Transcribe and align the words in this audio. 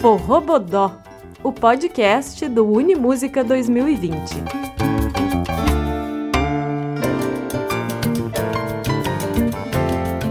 Forrobodó, 0.00 0.92
o 1.44 1.52
podcast 1.52 2.48
do 2.48 2.66
Unimúsica 2.66 3.44
2020. 3.44 4.16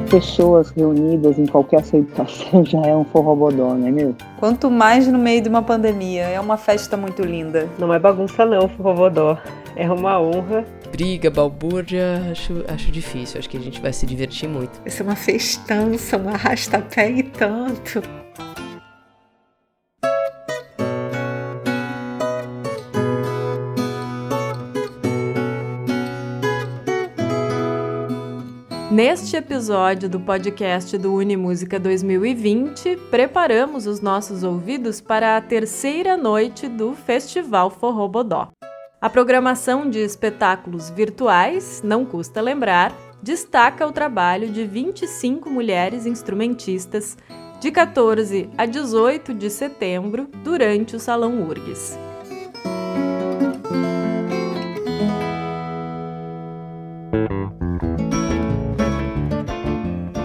Pessoas 0.09 0.71
reunidas 0.71 1.37
em 1.37 1.45
qualquer 1.45 1.81
aceitação 1.81 2.65
já 2.65 2.81
é 2.81 2.95
um 2.95 3.05
forrobodó, 3.05 3.75
não 3.75 3.87
é 3.87 3.91
mesmo? 3.91 4.17
Quanto 4.39 4.71
mais 4.71 5.07
no 5.07 5.19
meio 5.19 5.39
de 5.43 5.49
uma 5.49 5.61
pandemia, 5.61 6.23
é 6.23 6.39
uma 6.39 6.57
festa 6.57 6.97
muito 6.97 7.21
linda. 7.21 7.69
Não 7.77 7.93
é 7.93 7.99
bagunça 7.99 8.43
não, 8.47 8.67
forrobodó. 8.69 9.37
É 9.75 9.87
uma 9.87 10.19
honra. 10.19 10.65
Briga, 10.91 11.29
balbúrdia, 11.29 12.23
acho, 12.31 12.65
acho 12.67 12.91
difícil. 12.91 13.37
Acho 13.37 13.47
que 13.47 13.57
a 13.57 13.61
gente 13.61 13.79
vai 13.79 13.93
se 13.93 14.07
divertir 14.07 14.49
muito. 14.49 14.81
Vai 14.81 14.89
ser 14.89 15.03
uma 15.03 15.15
festança, 15.15 16.17
um 16.17 16.27
arrasta-pé 16.27 17.11
e 17.11 17.21
tanto. 17.21 18.01
Neste 28.99 29.37
episódio 29.37 30.09
do 30.09 30.19
podcast 30.19 30.97
do 30.97 31.13
Unimúsica 31.13 31.79
2020, 31.79 32.97
preparamos 33.09 33.87
os 33.87 34.01
nossos 34.01 34.43
ouvidos 34.43 34.99
para 34.99 35.37
a 35.37 35.41
terceira 35.41 36.17
noite 36.17 36.67
do 36.67 36.93
Festival 36.93 37.69
Forrobodó. 37.69 38.49
A 38.99 39.09
programação 39.09 39.89
de 39.89 39.99
espetáculos 39.99 40.89
virtuais, 40.89 41.81
não 41.81 42.03
custa 42.03 42.41
lembrar, 42.41 42.93
destaca 43.23 43.87
o 43.87 43.93
trabalho 43.93 44.49
de 44.49 44.65
25 44.65 45.49
mulheres 45.49 46.05
instrumentistas 46.05 47.17
de 47.61 47.71
14 47.71 48.49
a 48.57 48.65
18 48.65 49.33
de 49.33 49.49
setembro 49.49 50.27
durante 50.43 50.97
o 50.97 50.99
Salão 50.99 51.41
URGS. 51.41 51.97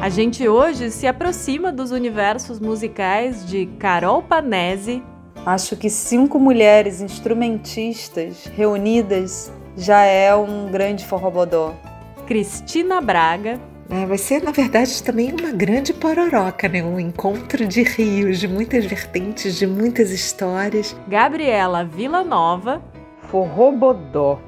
A 0.04 0.10
gente 0.10 0.46
hoje 0.46 0.90
se 0.90 1.06
aproxima 1.06 1.72
dos 1.72 1.90
universos 1.90 2.60
musicais 2.60 3.42
de 3.46 3.64
Carol 3.78 4.22
Panese. 4.22 5.02
Acho 5.46 5.78
que 5.78 5.88
cinco 5.88 6.38
mulheres 6.38 7.00
instrumentistas 7.00 8.44
reunidas 8.54 9.50
já 9.74 10.02
é 10.02 10.34
um 10.34 10.70
grande 10.70 11.06
forrobodó. 11.06 11.72
Cristina 12.26 13.00
Braga. 13.00 13.58
É, 13.88 14.04
vai 14.04 14.18
ser, 14.18 14.42
na 14.42 14.50
verdade, 14.50 15.02
também 15.02 15.32
uma 15.32 15.52
grande 15.52 15.94
pororoca, 15.94 16.68
né? 16.68 16.84
Um 16.84 17.00
encontro 17.00 17.66
de 17.66 17.82
rios, 17.82 18.38
de 18.38 18.46
muitas 18.46 18.84
vertentes, 18.84 19.56
de 19.56 19.66
muitas 19.66 20.10
histórias. 20.10 20.94
Gabriela 21.08 21.82
Villanova. 21.82 22.82
Forrobodó. 23.30 24.38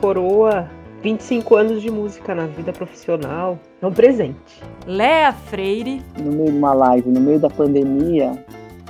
Coroa 0.00 0.68
25 1.06 1.54
anos 1.54 1.82
de 1.82 1.88
música 1.88 2.34
na 2.34 2.46
vida 2.46 2.72
profissional. 2.72 3.60
É 3.80 3.86
um 3.86 3.92
presente. 3.92 4.60
Léa 4.84 5.32
Freire. 5.32 6.02
No 6.18 6.32
meio 6.32 6.50
de 6.50 6.58
uma 6.58 6.72
live, 6.72 7.08
no 7.08 7.20
meio 7.20 7.38
da 7.38 7.48
pandemia, 7.48 8.44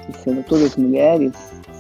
e 0.09 0.17
sendo 0.17 0.43
todas 0.45 0.77
mulheres, 0.77 1.33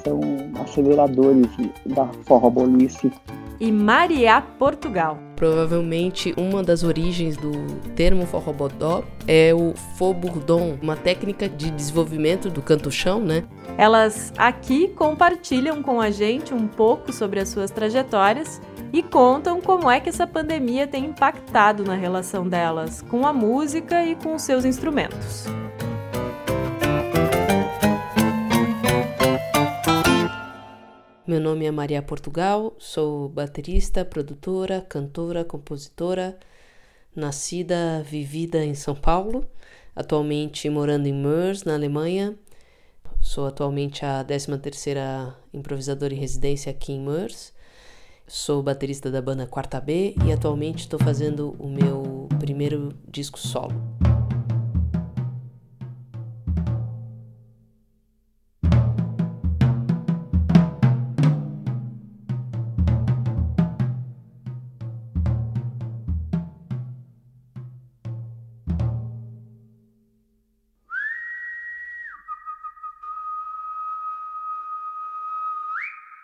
são 0.05 0.20
aceleradores 0.62 1.47
da 1.87 2.06
forrobolice. 2.27 3.11
E 3.59 3.73
Maria 3.73 4.43
Portugal. 4.59 5.17
Provavelmente 5.37 6.34
uma 6.37 6.62
das 6.62 6.83
origens 6.83 7.39
do 7.39 7.53
termo 7.95 8.27
forrobodó 8.27 9.05
é 9.27 9.55
o 9.55 9.73
faux-bourdon, 9.97 10.77
uma 10.83 10.97
técnica 10.97 11.48
de 11.48 11.71
desenvolvimento 11.71 12.50
do 12.50 12.61
canto-chão, 12.61 13.21
né? 13.21 13.45
Elas 13.78 14.34
aqui 14.37 14.89
compartilham 14.89 15.83
com 15.83 15.98
a 15.98 16.11
gente 16.11 16.53
um 16.53 16.67
pouco 16.67 17.11
sobre 17.11 17.41
as 17.41 17.49
suas 17.49 17.71
trajetórias 17.71 18.60
e 18.92 19.02
contam 19.02 19.60
como 19.60 19.91
é 19.91 20.00
que 20.00 20.08
essa 20.08 20.26
pandemia 20.26 20.86
tem 20.86 21.06
impactado 21.06 21.84
na 21.84 21.94
relação 21.94 22.48
delas 22.48 23.02
com 23.02 23.26
a 23.26 23.32
música 23.32 24.04
e 24.04 24.14
com 24.16 24.34
os 24.34 24.42
seus 24.42 24.64
instrumentos. 24.64 25.47
Meu 31.26 31.41
nome 31.41 31.64
é 31.64 31.70
Maria 31.72 32.00
Portugal, 32.00 32.76
sou 32.78 33.28
baterista, 33.28 34.04
produtora, 34.04 34.80
cantora, 34.80 35.44
compositora, 35.44 36.38
nascida, 37.16 38.00
vivida 38.04 38.64
em 38.64 38.74
São 38.74 38.94
Paulo, 38.94 39.44
atualmente 39.94 40.70
morando 40.70 41.08
em 41.08 41.12
Meurs, 41.12 41.64
na 41.64 41.74
Alemanha. 41.74 42.38
Sou 43.20 43.44
atualmente 43.44 44.04
a 44.04 44.24
13ª 44.24 45.34
improvisadora 45.53 46.14
em 46.14 46.16
residência 46.18 46.70
aqui 46.70 46.92
em 46.92 47.00
Meurs. 47.00 47.53
Sou 48.28 48.60
baterista 48.60 49.09
da 49.09 49.22
banda 49.22 49.47
Quarta 49.47 49.81
B 49.81 50.16
e 50.26 50.32
atualmente 50.32 50.81
estou 50.81 50.98
fazendo 50.98 51.54
o 51.60 51.69
meu 51.69 52.28
primeiro 52.41 52.92
disco 53.09 53.38
solo. 53.38 53.72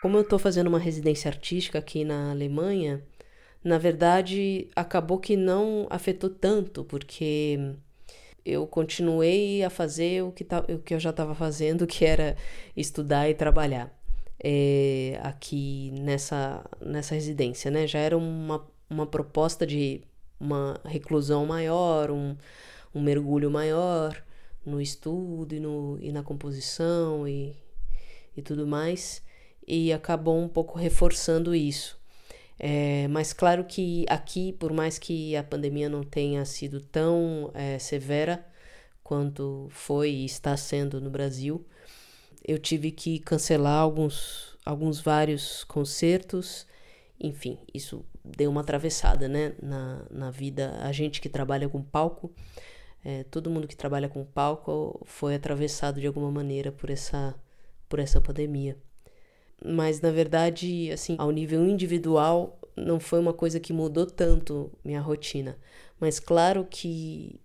Como 0.03 0.17
eu 0.17 0.23
estou 0.23 0.37
fazendo 0.37 0.67
uma 0.67 0.81
residência 0.81 1.29
artística 1.29 1.79
aqui 1.79 2.05
na 2.05 2.33
Alemanha, 2.33 3.01
na 3.63 3.79
verdade 3.79 4.67
acabou 4.75 5.17
que 5.17 5.37
não 5.37 5.87
afetou 5.89 6.29
tanto, 6.29 6.83
porque 6.83 7.77
eu 8.45 8.67
continuei 8.67 9.63
a 9.63 9.71
fazer 9.71 10.25
o 10.25 10.33
que, 10.33 10.45
o 10.75 10.81
que 10.81 10.93
eu 10.93 10.99
já 10.99 11.11
estava 11.11 11.37
fazendo, 11.37 11.87
que 11.87 12.05
era 12.05 12.37
estudar 12.77 13.31
e 13.31 13.35
trabalhar 13.35 13.97
é, 14.43 15.21
aqui 15.23 15.93
nessa, 15.93 16.69
nessa 16.81 17.15
residência, 17.15 17.71
né? 17.71 17.87
Já 17.87 18.01
era 18.01 18.19
uma, 18.19 18.67
uma 18.91 19.07
proposta 19.07 19.65
de 19.65 20.03
uma 20.41 20.81
reclusão 20.85 21.47
maior, 21.47 22.11
um, 22.11 22.37
um 22.93 23.01
mergulho 23.01 23.53
maior 23.53 24.21
no 24.67 24.81
estudo 24.81 25.55
e, 25.55 25.61
no, 25.61 25.97
e 26.01 26.11
na 26.11 26.25
composição 26.25 27.29
e, 27.29 27.55
e 28.37 28.43
tudo 28.43 28.67
mais 28.67 29.23
e 29.67 29.93
acabou 29.93 30.39
um 30.39 30.49
pouco 30.49 30.79
reforçando 30.79 31.55
isso. 31.55 32.01
É, 32.59 33.09
mas 33.09 33.33
claro 33.33 33.65
que 33.65 34.05
aqui, 34.09 34.53
por 34.53 34.73
mais 34.73 34.99
que 34.99 35.37
a 35.37 35.43
pandemia 35.43 35.89
não 35.89 36.03
tenha 36.03 36.45
sido 36.45 36.81
tão 36.81 37.51
é, 37.55 37.79
severa 37.79 38.47
quanto 39.03 39.69
foi 39.71 40.11
e 40.11 40.25
está 40.25 40.57
sendo 40.57 41.01
no 41.01 41.11
Brasil, 41.11 41.67
eu 42.47 42.59
tive 42.59 42.91
que 42.93 43.19
cancelar 43.19 43.81
alguns, 43.81 44.57
alguns 44.65 45.01
vários 45.01 45.65
concertos. 45.65 46.67
Enfim, 47.21 47.59
isso 47.75 48.05
deu 48.25 48.51
uma 48.51 48.61
atravessada 48.61 49.29
né, 49.29 49.55
na, 49.63 50.07
na 50.11 50.31
vida. 50.31 50.79
A 50.83 50.93
gente 50.93 51.21
que 51.21 51.29
trabalha 51.29 51.69
com 51.69 51.83
palco, 51.83 52.33
é, 53.05 53.25
todo 53.25 53.51
mundo 53.51 53.67
que 53.67 53.77
trabalha 53.77 54.09
com 54.09 54.25
palco 54.25 55.01
foi 55.05 55.35
atravessado 55.35 56.01
de 56.01 56.07
alguma 56.07 56.31
maneira 56.31 56.71
por 56.71 56.91
essa, 56.91 57.35
por 57.89 57.99
essa 57.99 58.21
pandemia 58.21 58.77
mas 59.65 60.01
na 60.01 60.11
verdade, 60.11 60.91
assim, 60.93 61.17
ao 61.19 61.31
nível 61.31 61.67
individual, 61.67 62.59
não 62.77 62.99
foi 62.99 63.21
uma 63.21 63.33
coisa 63.33 63.61
que 63.61 63.73
mudou 63.73 64.07
tanto 64.07 64.71
minha 64.85 65.01
rotina. 65.01 65.59
Mas 66.01 66.19
claro 66.19 66.67
que, 66.69 67.41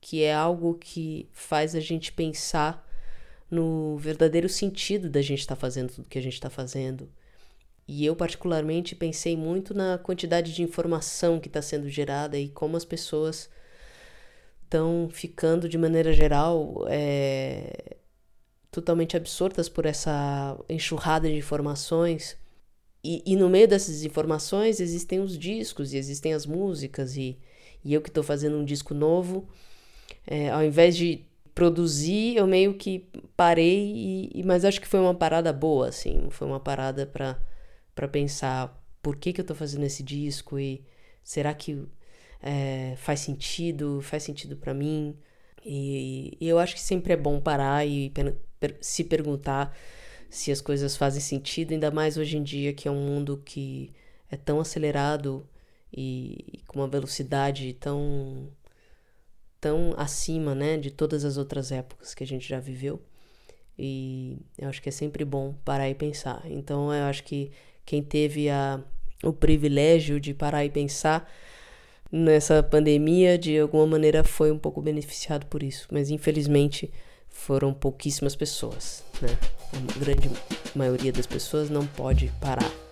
que 0.00 0.22
é 0.22 0.34
algo 0.34 0.74
que 0.74 1.28
faz 1.32 1.74
a 1.74 1.80
gente 1.80 2.12
pensar 2.12 2.86
no 3.50 3.96
verdadeiro 3.98 4.48
sentido 4.48 5.10
da 5.10 5.22
gente 5.22 5.40
estar 5.40 5.56
tá 5.56 5.60
fazendo 5.60 5.92
tudo 5.92 6.08
que 6.08 6.18
a 6.18 6.22
gente 6.22 6.34
está 6.34 6.50
fazendo. 6.50 7.08
E 7.86 8.06
eu, 8.06 8.14
particularmente, 8.14 8.94
pensei 8.94 9.36
muito 9.36 9.74
na 9.74 9.98
quantidade 9.98 10.54
de 10.54 10.62
informação 10.62 11.40
que 11.40 11.48
está 11.48 11.60
sendo 11.60 11.88
gerada 11.88 12.38
e 12.38 12.48
como 12.48 12.76
as 12.76 12.84
pessoas 12.84 13.50
estão 14.62 15.08
ficando, 15.10 15.68
de 15.68 15.76
maneira 15.76 16.12
geral, 16.12 16.86
é, 16.88 17.96
totalmente 18.70 19.16
absortas 19.16 19.68
por 19.68 19.86
essa 19.86 20.56
enxurrada 20.68 21.28
de 21.28 21.36
informações. 21.36 22.36
E, 23.02 23.22
e 23.26 23.36
no 23.36 23.48
meio 23.48 23.66
dessas 23.66 24.04
informações 24.04 24.80
existem 24.80 25.20
os 25.20 25.38
discos 25.38 25.92
e 25.92 25.96
existem 25.96 26.34
as 26.34 26.46
músicas. 26.46 27.16
E, 27.16 27.38
e 27.84 27.94
eu 27.94 28.00
que 28.00 28.08
estou 28.08 28.22
fazendo 28.22 28.56
um 28.56 28.64
disco 28.64 28.94
novo, 28.94 29.48
é, 30.26 30.50
ao 30.50 30.62
invés 30.62 30.96
de 30.96 31.24
produzir, 31.54 32.36
eu 32.36 32.46
meio 32.46 32.74
que 32.74 33.08
parei. 33.36 34.30
E, 34.34 34.42
mas 34.44 34.64
acho 34.64 34.80
que 34.80 34.88
foi 34.88 35.00
uma 35.00 35.14
parada 35.14 35.52
boa, 35.52 35.88
assim. 35.88 36.28
Foi 36.30 36.46
uma 36.46 36.60
parada 36.60 37.06
para 37.06 38.08
pensar 38.08 38.78
por 39.02 39.16
que, 39.16 39.32
que 39.32 39.40
eu 39.40 39.42
estou 39.44 39.56
fazendo 39.56 39.84
esse 39.84 40.02
disco 40.02 40.58
e 40.58 40.84
será 41.22 41.54
que 41.54 41.82
é, 42.42 42.94
faz 42.96 43.20
sentido? 43.20 44.00
Faz 44.02 44.22
sentido 44.22 44.56
para 44.56 44.74
mim? 44.74 45.16
E, 45.64 46.36
e, 46.40 46.48
eu 46.48 46.58
acho 46.58 46.74
que 46.74 46.80
sempre 46.80 47.12
é 47.12 47.16
bom 47.16 47.40
parar 47.40 47.86
e 47.86 48.10
per 48.10 48.76
se 48.80 49.04
perguntar 49.04 49.76
se 50.28 50.52
as 50.52 50.60
coisas 50.60 50.96
fazem 50.96 51.20
sentido, 51.20 51.72
ainda 51.72 51.90
mais 51.90 52.16
hoje 52.16 52.36
em 52.36 52.42
dia 52.42 52.72
que 52.72 52.88
é 52.88 52.90
um 52.90 53.00
mundo 53.00 53.42
que 53.44 53.92
é 54.30 54.36
tão 54.36 54.60
acelerado 54.60 55.46
e, 55.92 56.44
e 56.52 56.58
com 56.66 56.80
uma 56.80 56.88
velocidade 56.88 57.72
tão 57.74 58.48
tão 59.60 59.94
acima, 59.96 60.54
né, 60.54 60.78
de 60.78 60.90
todas 60.90 61.24
as 61.24 61.36
outras 61.36 61.70
épocas 61.70 62.14
que 62.14 62.24
a 62.24 62.26
gente 62.26 62.48
já 62.48 62.58
viveu. 62.58 63.02
E 63.78 64.38
eu 64.58 64.68
acho 64.68 64.82
que 64.82 64.88
é 64.88 64.92
sempre 64.92 65.24
bom 65.24 65.54
parar 65.64 65.88
e 65.88 65.94
pensar. 65.94 66.42
Então 66.46 66.92
eu 66.92 67.04
acho 67.04 67.24
que 67.24 67.50
quem 67.84 68.02
teve 68.02 68.48
a, 68.50 68.82
o 69.22 69.32
privilégio 69.32 70.20
de 70.20 70.34
parar 70.34 70.64
e 70.64 70.70
pensar 70.70 71.30
nessa 72.10 72.62
pandemia, 72.62 73.38
de 73.38 73.58
alguma 73.58 73.86
maneira 73.86 74.24
foi 74.24 74.50
um 74.50 74.58
pouco 74.58 74.80
beneficiado 74.80 75.46
por 75.46 75.62
isso. 75.62 75.86
Mas 75.90 76.10
infelizmente 76.10 76.90
foram 77.28 77.72
pouquíssimas 77.72 78.34
pessoas, 78.34 79.04
né? 79.22 79.36
A 79.72 79.98
grande 79.98 80.30
maioria 80.74 81.12
das 81.12 81.26
pessoas 81.26 81.70
não 81.70 81.86
pode 81.86 82.32
parar. 82.40 82.89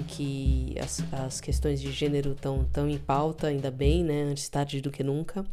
Em 0.00 0.02
que 0.02 0.74
as, 0.80 1.02
as 1.12 1.40
questões 1.40 1.80
de 1.80 1.92
gênero 1.92 2.32
estão 2.32 2.64
tão 2.72 2.88
em 2.88 2.98
pauta, 2.98 3.48
ainda 3.48 3.70
bem, 3.70 4.02
né? 4.02 4.22
Antes 4.22 4.48
tarde 4.48 4.80
do 4.80 4.90
que 4.90 5.04
nunca. 5.04 5.44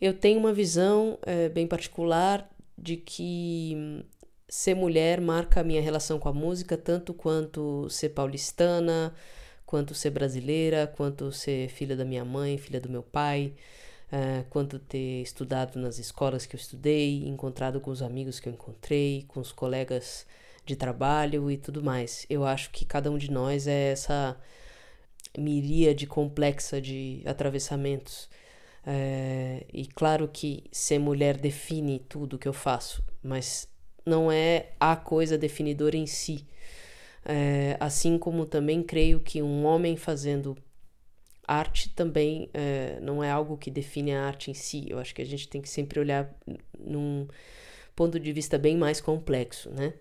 Eu 0.00 0.12
tenho 0.12 0.38
uma 0.38 0.52
visão 0.52 1.18
é, 1.22 1.48
bem 1.48 1.66
particular 1.66 2.48
de 2.76 2.96
que 2.96 4.04
ser 4.48 4.74
mulher 4.74 5.20
marca 5.20 5.60
a 5.60 5.64
minha 5.64 5.80
relação 5.80 6.18
com 6.18 6.28
a 6.28 6.32
música, 6.32 6.76
tanto 6.76 7.14
quanto 7.14 7.88
ser 7.88 8.10
paulistana, 8.10 9.14
quanto 9.64 9.94
ser 9.94 10.10
brasileira, 10.10 10.86
quanto 10.86 11.32
ser 11.32 11.68
filha 11.68 11.96
da 11.96 12.04
minha 12.04 12.24
mãe, 12.24 12.58
filha 12.58 12.80
do 12.80 12.88
meu 12.88 13.02
pai, 13.02 13.54
é, 14.12 14.44
quanto 14.50 14.78
ter 14.78 15.22
estudado 15.22 15.78
nas 15.78 15.98
escolas 15.98 16.46
que 16.46 16.54
eu 16.54 16.60
estudei, 16.60 17.26
encontrado 17.26 17.80
com 17.80 17.90
os 17.90 18.02
amigos 18.02 18.38
que 18.38 18.48
eu 18.48 18.52
encontrei, 18.52 19.24
com 19.28 19.40
os 19.40 19.50
colegas 19.50 20.26
de 20.66 20.76
trabalho 20.76 21.50
e 21.50 21.56
tudo 21.56 21.82
mais. 21.82 22.26
Eu 22.28 22.44
acho 22.44 22.70
que 22.70 22.84
cada 22.84 23.10
um 23.10 23.16
de 23.16 23.30
nós 23.30 23.66
é 23.66 23.92
essa 23.92 24.36
miríade 25.38 26.06
complexa 26.06 26.80
de 26.80 27.22
atravessamentos. 27.24 28.28
É, 28.84 29.64
e 29.72 29.86
claro 29.86 30.28
que 30.28 30.64
ser 30.70 30.98
mulher 30.98 31.36
define 31.36 31.98
tudo 31.98 32.38
que 32.38 32.48
eu 32.48 32.52
faço, 32.52 33.02
mas 33.22 33.68
não 34.04 34.30
é 34.30 34.72
a 34.78 34.94
coisa 34.96 35.38
definidora 35.38 35.96
em 35.96 36.06
si. 36.06 36.46
É, 37.24 37.76
assim 37.80 38.18
como 38.18 38.46
também 38.46 38.82
creio 38.82 39.18
que 39.20 39.42
um 39.42 39.64
homem 39.64 39.96
fazendo 39.96 40.56
arte 41.46 41.90
também 41.90 42.48
é, 42.54 42.98
não 43.00 43.22
é 43.22 43.30
algo 43.30 43.56
que 43.56 43.70
define 43.70 44.12
a 44.12 44.24
arte 44.24 44.50
em 44.50 44.54
si. 44.54 44.86
Eu 44.88 44.98
acho 44.98 45.14
que 45.14 45.22
a 45.22 45.26
gente 45.26 45.48
tem 45.48 45.60
que 45.60 45.68
sempre 45.68 46.00
olhar 46.00 46.32
num 46.78 47.26
ponto 47.94 48.20
de 48.20 48.32
vista 48.32 48.58
bem 48.58 48.76
mais 48.76 49.00
complexo, 49.00 49.70
né? 49.70 49.94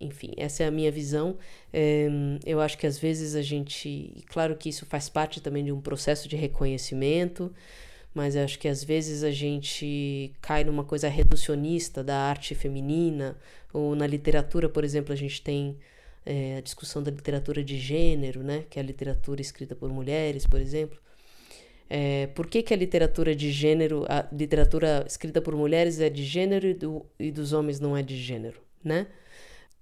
Enfim, 0.00 0.32
essa 0.36 0.62
é 0.62 0.66
a 0.66 0.70
minha 0.70 0.90
visão. 0.90 1.36
É, 1.72 2.08
eu 2.46 2.60
acho 2.60 2.78
que 2.78 2.86
às 2.86 2.98
vezes 2.98 3.34
a 3.34 3.42
gente. 3.42 4.24
Claro 4.26 4.56
que 4.56 4.68
isso 4.68 4.86
faz 4.86 5.08
parte 5.08 5.40
também 5.40 5.64
de 5.64 5.72
um 5.72 5.80
processo 5.80 6.28
de 6.28 6.36
reconhecimento, 6.36 7.52
mas 8.14 8.36
acho 8.36 8.58
que 8.58 8.68
às 8.68 8.82
vezes 8.82 9.22
a 9.22 9.30
gente 9.30 10.32
cai 10.40 10.64
numa 10.64 10.84
coisa 10.84 11.08
reducionista 11.08 12.02
da 12.02 12.16
arte 12.16 12.54
feminina, 12.54 13.36
ou 13.72 13.94
na 13.94 14.06
literatura, 14.06 14.68
por 14.68 14.84
exemplo, 14.84 15.12
a 15.12 15.16
gente 15.16 15.42
tem 15.42 15.76
é, 16.24 16.56
a 16.56 16.60
discussão 16.60 17.02
da 17.02 17.10
literatura 17.10 17.62
de 17.62 17.78
gênero, 17.78 18.42
né, 18.42 18.64
que 18.68 18.78
é 18.78 18.82
a 18.82 18.84
literatura 18.84 19.40
escrita 19.40 19.74
por 19.74 19.90
mulheres, 19.90 20.46
por 20.46 20.60
exemplo. 20.60 20.98
É, 21.88 22.28
por 22.28 22.46
que, 22.46 22.62
que 22.62 22.72
a 22.72 22.76
literatura 22.76 23.34
de 23.34 23.50
gênero, 23.50 24.04
a 24.08 24.24
literatura 24.32 25.04
escrita 25.06 25.42
por 25.42 25.56
mulheres 25.56 26.00
é 26.00 26.08
de 26.08 26.24
gênero 26.24 26.68
e, 26.68 26.74
do, 26.74 27.04
e 27.18 27.32
dos 27.32 27.52
homens 27.52 27.80
não 27.80 27.96
é 27.96 28.02
de 28.02 28.16
gênero, 28.16 28.60
né? 28.82 29.08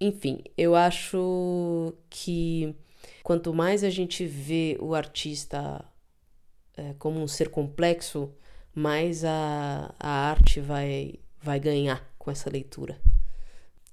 Enfim, 0.01 0.43
eu 0.57 0.75
acho 0.77 1.93
que 2.09 2.75
quanto 3.23 3.53
mais 3.53 3.83
a 3.83 3.91
gente 3.91 4.25
vê 4.25 4.77
o 4.81 4.95
artista 4.95 5.85
é, 6.77 6.95
como 6.99 7.21
um 7.21 7.27
ser 7.27 7.49
complexo, 7.51 8.33
mais 8.75 9.25
a, 9.25 9.93
a 9.99 10.09
arte 10.31 10.61
vai, 10.61 11.15
vai 11.43 11.59
ganhar 11.59 12.09
com 12.19 12.31
essa 12.31 12.49
leitura. 12.49 13.01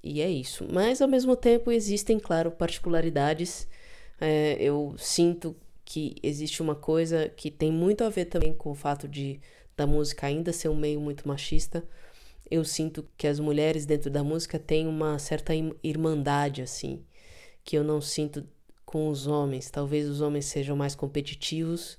E 0.02 0.20
é 0.20 0.30
isso. 0.30 0.66
Mas 0.70 1.02
ao 1.02 1.08
mesmo 1.08 1.34
tempo 1.34 1.72
existem, 1.72 2.18
claro, 2.20 2.52
particularidades. 2.52 3.66
É, 4.20 4.56
eu 4.60 4.94
sinto 4.96 5.56
que 5.84 6.14
existe 6.22 6.62
uma 6.62 6.74
coisa 6.76 7.28
que 7.28 7.50
tem 7.50 7.72
muito 7.72 8.04
a 8.04 8.08
ver 8.08 8.26
também 8.26 8.54
com 8.54 8.70
o 8.70 8.74
fato 8.74 9.08
de 9.08 9.40
da 9.76 9.86
música 9.86 10.26
ainda 10.26 10.52
ser 10.52 10.68
um 10.70 10.76
meio 10.76 11.00
muito 11.00 11.28
machista 11.28 11.84
eu 12.50 12.64
sinto 12.64 13.06
que 13.16 13.26
as 13.26 13.40
mulheres 13.40 13.86
dentro 13.86 14.10
da 14.10 14.22
música 14.22 14.58
têm 14.58 14.86
uma 14.86 15.18
certa 15.18 15.52
irmandade, 15.82 16.62
assim, 16.62 17.04
que 17.64 17.76
eu 17.76 17.82
não 17.82 18.00
sinto 18.00 18.46
com 18.84 19.08
os 19.08 19.26
homens. 19.26 19.70
Talvez 19.70 20.08
os 20.08 20.20
homens 20.20 20.46
sejam 20.46 20.76
mais 20.76 20.94
competitivos 20.94 21.98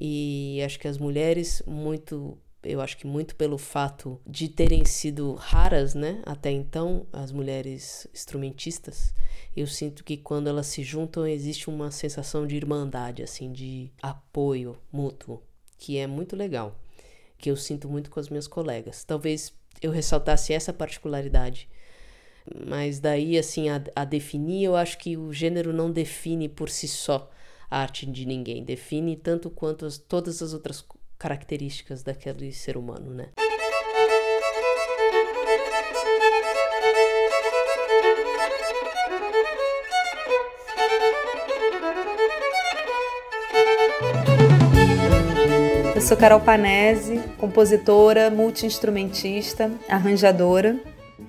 e 0.00 0.60
acho 0.64 0.78
que 0.78 0.88
as 0.88 0.98
mulheres, 0.98 1.62
muito, 1.66 2.38
eu 2.62 2.80
acho 2.80 2.96
que 2.96 3.06
muito 3.06 3.34
pelo 3.36 3.58
fato 3.58 4.20
de 4.26 4.48
terem 4.48 4.84
sido 4.84 5.34
raras, 5.34 5.94
né, 5.94 6.22
até 6.24 6.50
então, 6.50 7.06
as 7.12 7.32
mulheres 7.32 8.06
instrumentistas, 8.12 9.14
eu 9.56 9.66
sinto 9.66 10.02
que 10.02 10.16
quando 10.16 10.48
elas 10.48 10.66
se 10.66 10.82
juntam 10.82 11.26
existe 11.26 11.68
uma 11.68 11.90
sensação 11.90 12.46
de 12.46 12.56
irmandade, 12.56 13.22
assim, 13.22 13.52
de 13.52 13.92
apoio 14.02 14.76
mútuo, 14.92 15.42
que 15.78 15.96
é 15.96 16.06
muito 16.06 16.34
legal, 16.34 16.78
que 17.38 17.50
eu 17.50 17.56
sinto 17.56 17.88
muito 17.88 18.10
com 18.10 18.18
as 18.18 18.28
minhas 18.28 18.48
colegas. 18.48 19.04
Talvez 19.04 19.52
eu 19.82 19.90
ressaltasse 19.90 20.52
essa 20.52 20.72
particularidade. 20.72 21.68
Mas 22.66 23.00
daí, 23.00 23.38
assim, 23.38 23.68
a, 23.70 23.82
a 23.96 24.04
definir, 24.04 24.64
eu 24.64 24.76
acho 24.76 24.98
que 24.98 25.16
o 25.16 25.32
gênero 25.32 25.72
não 25.72 25.90
define 25.90 26.48
por 26.48 26.68
si 26.68 26.86
só 26.86 27.30
a 27.70 27.78
arte 27.78 28.06
de 28.06 28.26
ninguém. 28.26 28.62
Define 28.64 29.16
tanto 29.16 29.50
quanto 29.50 29.86
as, 29.86 29.96
todas 29.96 30.42
as 30.42 30.52
outras 30.52 30.84
características 31.18 32.02
daquele 32.02 32.52
ser 32.52 32.76
humano, 32.76 33.14
né? 33.14 33.30
Sou 46.04 46.18
Carol 46.18 46.40
Panese, 46.40 47.18
compositora, 47.38 48.28
multiinstrumentista, 48.28 49.70
arranjadora. 49.88 50.78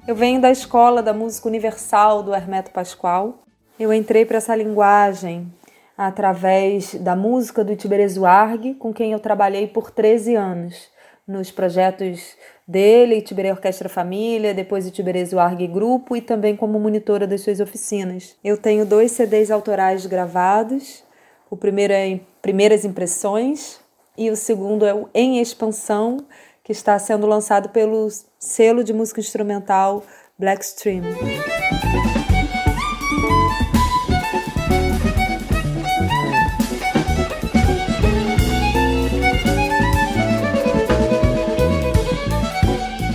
Eu 0.05 0.13
venho 0.13 0.41
da 0.41 0.51
Escola 0.51 1.01
da 1.01 1.13
Música 1.13 1.47
Universal 1.47 2.21
do 2.21 2.35
Hermeto 2.35 2.71
Pascoal. 2.71 3.45
Eu 3.79 3.93
entrei 3.93 4.25
para 4.25 4.35
essa 4.35 4.53
linguagem 4.53 5.49
através 5.97 6.93
da 6.95 7.15
música 7.15 7.63
do 7.63 7.73
Tiberezo 7.73 8.25
Arg, 8.25 8.73
com 8.73 8.93
quem 8.93 9.13
eu 9.13 9.19
trabalhei 9.19 9.65
por 9.65 9.91
13 9.91 10.35
anos, 10.35 10.89
nos 11.25 11.51
projetos 11.51 12.35
dele, 12.67 13.21
Tiberê 13.21 13.51
Orquestra 13.51 13.87
Família, 13.87 14.53
depois 14.53 14.85
o 14.85 14.91
Tiberezo 14.91 15.39
Arg 15.39 15.65
Grupo 15.67 16.17
e 16.17 16.21
também 16.21 16.53
como 16.53 16.77
monitora 16.77 17.25
das 17.25 17.39
suas 17.39 17.61
oficinas. 17.61 18.35
Eu 18.43 18.57
tenho 18.57 18.85
dois 18.85 19.13
CDs 19.13 19.51
autorais 19.51 20.05
gravados. 20.05 21.01
O 21.49 21.55
primeiro 21.55 21.93
é 21.93 22.19
Primeiras 22.41 22.83
Impressões, 22.83 23.79
e 24.17 24.29
o 24.29 24.35
segundo 24.35 24.85
é 24.85 24.93
o 24.93 25.09
Em 25.13 25.39
Expansão, 25.39 26.25
que 26.63 26.71
está 26.71 26.97
sendo 26.97 27.27
lançado 27.27 27.69
pelo 27.69 28.07
selo 28.39 28.83
de 28.83 28.93
música 28.93 29.19
instrumental 29.19 30.03
Blackstream. 30.37 31.03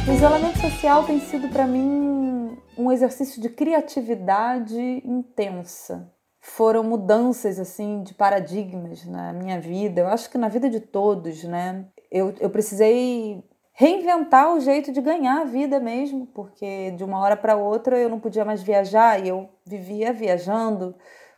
O 0.07 0.13
isolamento 0.13 0.61
social 0.61 1.05
tem 1.05 1.21
sido 1.21 1.49
para 1.49 1.67
mim 1.67 2.57
um 2.77 2.93
exercício 2.93 3.41
de 3.41 3.49
criatividade 3.49 4.79
intensa 5.05 6.11
foram 6.41 6.83
mudanças 6.83 7.59
assim 7.59 8.03
de 8.03 8.15
paradigmas 8.15 9.05
na 9.05 9.33
minha 9.33 9.61
vida. 9.61 10.01
Eu 10.01 10.09
acho 10.09 10.31
que 10.31 10.39
na 10.39 10.49
vida 10.49 10.71
de 10.71 10.81
todos, 10.81 11.45
né? 11.45 11.85
Eu, 12.11 12.35
eu 12.41 12.51
precisei 12.51 13.45
reinventar 13.73 14.53
o 14.55 14.61
jeito 14.61 14.93
de 14.93 15.01
ganhar 15.01 15.43
a 15.43 15.45
vida 15.45 15.79
mesmo, 15.79 16.27
porque 16.27 16.91
de 16.93 17.05
uma 17.05 17.19
hora 17.19 17.37
para 17.37 17.57
outra 17.57 17.99
eu 17.99 18.09
não 18.09 18.21
podia 18.21 18.45
mais 18.45 18.63
viajar 18.63 19.25
e 19.25 19.29
eu 19.29 19.49
vivia 19.65 20.13
viajando, 20.13 20.95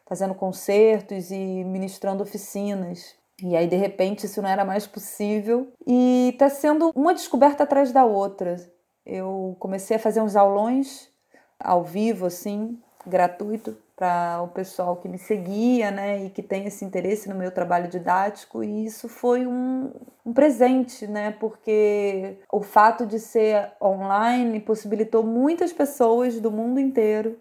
fazendo 0.07 0.35
concertos 0.35 1.31
e 1.31 1.65
ministrando 1.65 2.23
oficinas. 2.23 3.15
E 3.43 3.57
aí, 3.57 3.67
de 3.67 3.77
repente, 3.77 4.27
isso 4.27 4.41
não 4.41 4.49
era 4.49 4.65
mais 4.65 4.87
possível. 4.87 5.73
E 5.85 6.31
está 6.33 6.49
sendo 6.49 6.93
uma 6.95 7.13
descoberta 7.13 7.65
atrás 7.65 7.91
da 7.91 8.05
outra. 8.05 8.57
Eu 9.05 9.57
comecei 9.59 9.97
a 9.97 10.01
fazer 10.01 10.21
uns 10.21 10.37
aulões 10.37 11.11
ao 11.59 11.83
vivo, 11.83 12.27
assim, 12.27 12.79
gratuito, 13.07 13.77
para 14.03 14.43
o 14.43 14.49
pessoal 14.49 14.97
que 14.97 15.09
me 15.09 15.17
seguia, 15.17 15.93
né, 15.93 16.25
e 16.25 16.31
que 16.31 16.43
tem 16.43 16.67
esse 16.67 16.85
interesse 16.85 17.29
no 17.29 17.37
meu 17.37 17.53
trabalho 17.53 17.87
didático. 17.87 18.65
E 18.65 18.85
isso 18.85 19.09
foi 19.09 19.47
um, 19.47 19.93
um 20.27 20.33
presente, 20.33 21.07
né, 21.07 21.31
porque 21.39 22.37
o 22.51 22.63
fato 22.63 23.07
de 23.07 23.21
ser 23.21 23.71
online 23.81 24.59
possibilitou 24.59 25.23
muitas 25.23 25.73
pessoas 25.73 26.41
do 26.41 26.51
mundo 26.51 26.81
inteiro 26.81 27.39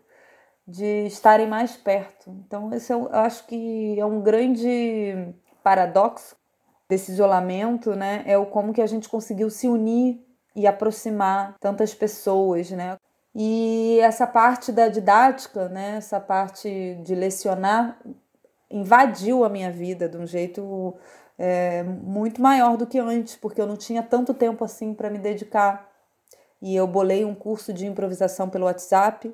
de 0.67 1.07
estarem 1.07 1.47
mais 1.47 1.75
perto. 1.75 2.29
Então, 2.45 2.71
esse 2.71 2.93
é, 2.93 2.95
eu 2.95 3.09
acho 3.11 3.47
que 3.47 3.99
é 3.99 4.05
um 4.05 4.21
grande 4.21 5.33
paradoxo 5.63 6.35
desse 6.87 7.11
isolamento, 7.11 7.95
né? 7.95 8.21
É 8.27 8.37
o 8.37 8.45
como 8.45 8.71
que 8.71 8.81
a 8.83 8.85
gente 8.85 9.09
conseguiu 9.09 9.49
se 9.49 9.67
unir 9.67 10.23
e 10.55 10.67
aproximar 10.67 11.55
tantas 11.59 11.95
pessoas, 11.95 12.69
né? 12.69 12.97
E 13.33 13.99
essa 14.01 14.27
parte 14.27 14.71
da 14.71 14.87
didática, 14.89 15.69
né? 15.69 15.97
Essa 15.97 16.19
parte 16.19 16.95
de 17.03 17.15
lecionar 17.15 17.99
invadiu 18.69 19.43
a 19.43 19.49
minha 19.49 19.71
vida 19.71 20.07
de 20.07 20.17
um 20.17 20.25
jeito 20.25 20.95
é, 21.37 21.83
muito 21.83 22.41
maior 22.41 22.77
do 22.77 22.85
que 22.85 22.99
antes, 22.99 23.35
porque 23.35 23.61
eu 23.61 23.67
não 23.67 23.77
tinha 23.77 24.03
tanto 24.03 24.33
tempo 24.33 24.63
assim 24.63 24.93
para 24.93 25.09
me 25.09 25.17
dedicar. 25.17 25.89
E 26.61 26.75
eu 26.75 26.85
bolei 26.85 27.25
um 27.25 27.33
curso 27.33 27.73
de 27.73 27.87
improvisação 27.87 28.49
pelo 28.49 28.65
WhatsApp 28.65 29.33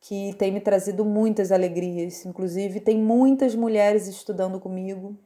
que 0.00 0.34
tem 0.38 0.52
me 0.52 0.60
trazido 0.60 1.04
muitas 1.04 1.50
alegrias. 1.50 2.24
Inclusive, 2.24 2.80
tem 2.80 2.98
muitas 2.98 3.54
mulheres 3.54 4.06
estudando 4.06 4.60
comigo 4.60 5.16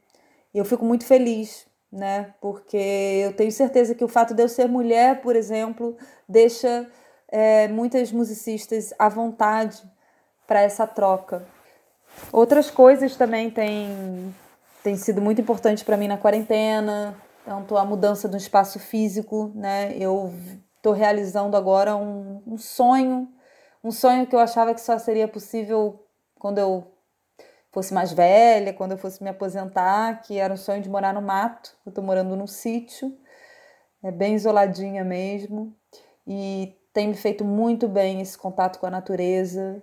e 0.55 0.59
eu 0.59 0.65
fico 0.65 0.85
muito 0.85 1.05
feliz, 1.05 1.67
né? 1.93 2.35
Porque 2.41 2.77
eu 3.25 3.35
tenho 3.35 3.53
certeza 3.53 3.95
que 3.95 4.05
o 4.05 4.09
fato 4.09 4.33
de 4.35 4.43
eu 4.43 4.49
ser 4.49 4.69
mulher, 4.69 5.21
por 5.21 5.37
exemplo, 5.37 5.97
deixa 6.29 6.87
é, 7.31 7.69
muitas 7.69 8.13
musicistas 8.13 8.93
à 8.99 9.09
vontade 9.09 9.83
para 10.47 10.61
essa 10.61 10.87
troca. 10.87 11.45
Outras 12.33 12.71
coisas 12.71 13.17
também 13.17 13.51
têm, 13.51 14.35
têm 14.83 14.97
sido 14.97 15.21
muito 15.21 15.41
importantes 15.41 15.83
para 15.83 15.97
mim 15.97 16.09
na 16.09 16.19
quarentena, 16.19 17.17
tanto 17.45 17.77
a 17.77 17.85
mudança 17.85 18.29
do 18.29 18.37
espaço 18.37 18.79
físico, 18.79 19.53
né? 19.55 19.97
Eu 19.97 20.35
estou 20.77 20.93
realizando 20.93 21.57
agora 21.57 21.97
um, 21.97 22.43
um 22.47 22.59
sonho 22.59 23.29
um 23.83 23.91
sonho 23.91 24.27
que 24.27 24.35
eu 24.35 24.41
achava 24.41 24.75
que 24.75 24.81
só 24.81 24.99
seria 24.99 25.27
possível 25.27 26.05
quando 26.39 26.59
eu 26.59 26.87
fosse 27.73 27.95
mais 27.95 28.13
velha, 28.13 28.75
quando 28.75 28.93
eu 28.93 28.99
fosse 28.99 29.23
me 29.23 29.31
aposentar, 29.31 30.23
que 30.23 30.39
era 30.39 30.53
um 30.53 30.57
sonho 30.57 30.83
de 30.83 30.89
morar 30.89 31.15
no 31.15 31.23
mato. 31.23 31.75
Eu 31.87 31.91
estou 31.91 32.05
morando 32.05 32.37
num 32.37 32.47
sítio, 32.47 33.17
é 34.03 34.11
bem 34.11 34.35
isoladinha 34.35 35.03
mesmo, 35.03 35.75
e 36.27 36.77
tem 36.93 37.09
me 37.09 37.15
feito 37.15 37.45
muito 37.45 37.89
bem 37.89 38.21
esse 38.21 38.37
contato 38.37 38.79
com 38.79 38.87
a 38.87 38.91
natureza, 38.91 39.83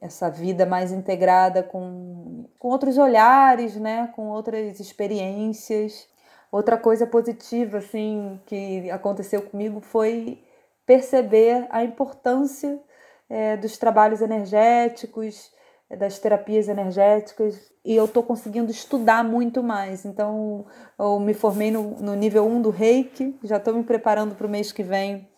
essa 0.00 0.30
vida 0.30 0.64
mais 0.64 0.92
integrada 0.92 1.62
com, 1.62 2.46
com 2.58 2.68
outros 2.68 2.98
olhares, 2.98 3.76
né, 3.76 4.12
com 4.14 4.28
outras 4.28 4.78
experiências. 4.80 6.08
Outra 6.50 6.78
coisa 6.78 7.06
positiva 7.06 7.78
assim 7.78 8.40
que 8.46 8.90
aconteceu 8.90 9.42
comigo 9.42 9.80
foi 9.80 10.42
perceber 10.86 11.66
a 11.70 11.84
importância 11.84 12.80
é, 13.28 13.56
dos 13.56 13.76
trabalhos 13.76 14.22
energéticos, 14.22 15.52
é, 15.90 15.96
das 15.96 16.18
terapias 16.18 16.68
energéticas, 16.68 17.70
e 17.84 17.94
eu 17.94 18.06
estou 18.06 18.22
conseguindo 18.22 18.70
estudar 18.70 19.22
muito 19.22 19.62
mais. 19.62 20.06
Então, 20.06 20.64
eu 20.98 21.20
me 21.20 21.34
formei 21.34 21.70
no, 21.70 21.90
no 22.00 22.14
nível 22.14 22.46
1 22.46 22.62
do 22.62 22.70
Reiki, 22.70 23.38
já 23.42 23.58
estou 23.58 23.74
me 23.74 23.82
preparando 23.82 24.34
para 24.34 24.46
o 24.46 24.50
mês 24.50 24.72
que 24.72 24.82
vem 24.82 25.28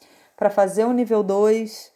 para 0.41 0.49
fazer 0.49 0.87
o 0.87 0.93
nível 0.93 1.23
2. 1.23 1.93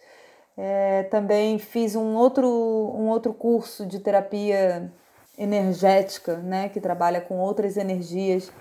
É, 0.57 1.05
também 1.05 1.59
fiz 1.59 1.97
um 1.97 2.15
outro, 2.15 2.47
um 2.47 3.09
outro 3.09 3.33
curso 3.33 3.87
de 3.87 3.99
terapia 3.99 4.93
energética, 5.37 6.37
né, 6.37 6.69
que 6.69 6.81
trabalha 6.81 7.23
com 7.23 7.39
outras 7.39 7.79
energias 7.79 8.53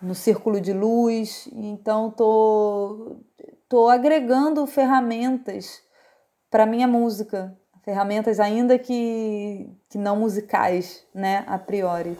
no 0.00 0.14
círculo 0.14 0.60
de 0.60 0.72
luz. 0.72 1.46
Então, 1.52 2.10
tô, 2.10 3.18
tô 3.68 3.88
agregando 3.88 4.66
ferramentas 4.66 5.82
para 6.50 6.64
minha 6.64 6.88
música, 6.88 7.54
ferramentas 7.84 8.40
ainda 8.40 8.78
que, 8.78 9.68
que 9.90 9.98
não 9.98 10.16
musicais, 10.16 11.06
né, 11.14 11.44
a 11.46 11.58
priori. 11.58 12.16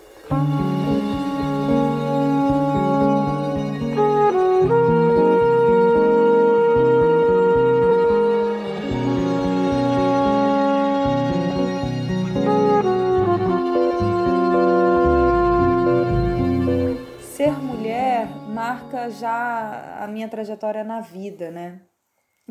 Minha 20.22 20.28
trajetória 20.28 20.84
na 20.84 21.00
vida, 21.00 21.50
né? 21.50 21.80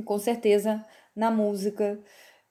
Com 0.06 0.18
certeza 0.20 0.86
na 1.16 1.32
música 1.32 2.00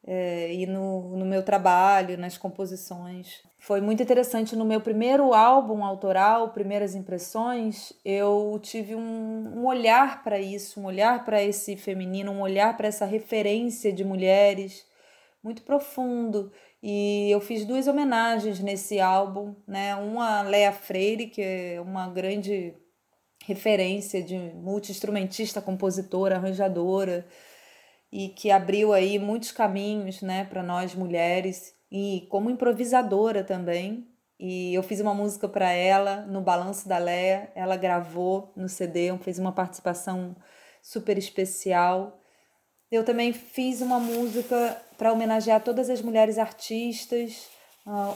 é, 0.06 0.52
e 0.52 0.66
no, 0.66 1.16
no 1.16 1.26
meu 1.26 1.42
trabalho, 1.42 2.16
nas 2.16 2.38
composições. 2.38 3.42
Foi 3.58 3.80
muito 3.80 4.02
interessante 4.02 4.56
no 4.56 4.64
meu 4.64 4.80
primeiro 4.80 5.34
álbum 5.34 5.84
autoral, 5.84 6.50
Primeiras 6.50 6.94
Impressões, 6.94 7.92
eu 8.02 8.58
tive 8.62 8.94
um, 8.94 9.58
um 9.58 9.66
olhar 9.66 10.24
para 10.24 10.38
isso, 10.38 10.80
um 10.80 10.86
olhar 10.86 11.24
para 11.24 11.42
esse 11.42 11.76
feminino, 11.76 12.32
um 12.32 12.40
olhar 12.40 12.76
para 12.76 12.88
essa 12.88 13.04
referência 13.04 13.92
de 13.92 14.04
mulheres 14.04 14.86
muito 15.42 15.62
profundo. 15.62 16.50
E 16.82 17.30
eu 17.30 17.40
fiz 17.40 17.66
duas 17.66 17.86
homenagens 17.86 18.60
nesse 18.60 18.98
álbum, 18.98 19.54
né? 19.66 19.94
Uma 19.96 20.40
a 20.40 20.42
Lea 20.42 20.72
Freire, 20.72 21.26
que 21.26 21.42
é 21.42 21.80
uma 21.80 22.08
grande 22.08 22.74
referência 23.50 24.22
de 24.22 24.36
multi-instrumentista, 24.36 25.60
compositora, 25.60 26.36
arranjadora, 26.36 27.26
e 28.12 28.28
que 28.28 28.50
abriu 28.50 28.92
aí 28.92 29.18
muitos 29.18 29.52
caminhos, 29.52 30.22
né, 30.22 30.44
para 30.44 30.62
nós 30.62 30.94
mulheres 30.94 31.74
e 31.90 32.26
como 32.30 32.50
improvisadora 32.50 33.42
também. 33.44 34.06
E 34.38 34.72
eu 34.72 34.82
fiz 34.82 35.00
uma 35.00 35.12
música 35.12 35.48
para 35.48 35.70
ela 35.70 36.22
no 36.22 36.40
Balanço 36.40 36.88
da 36.88 36.98
Leia, 36.98 37.50
ela 37.54 37.76
gravou 37.76 38.52
no 38.56 38.68
CD, 38.68 39.16
fez 39.18 39.38
uma 39.38 39.52
participação 39.52 40.34
super 40.82 41.18
especial. 41.18 42.20
Eu 42.90 43.04
também 43.04 43.32
fiz 43.32 43.80
uma 43.80 44.00
música 44.00 44.80
para 44.96 45.12
homenagear 45.12 45.60
todas 45.60 45.90
as 45.90 46.00
mulheres 46.00 46.38
artistas, 46.38 47.48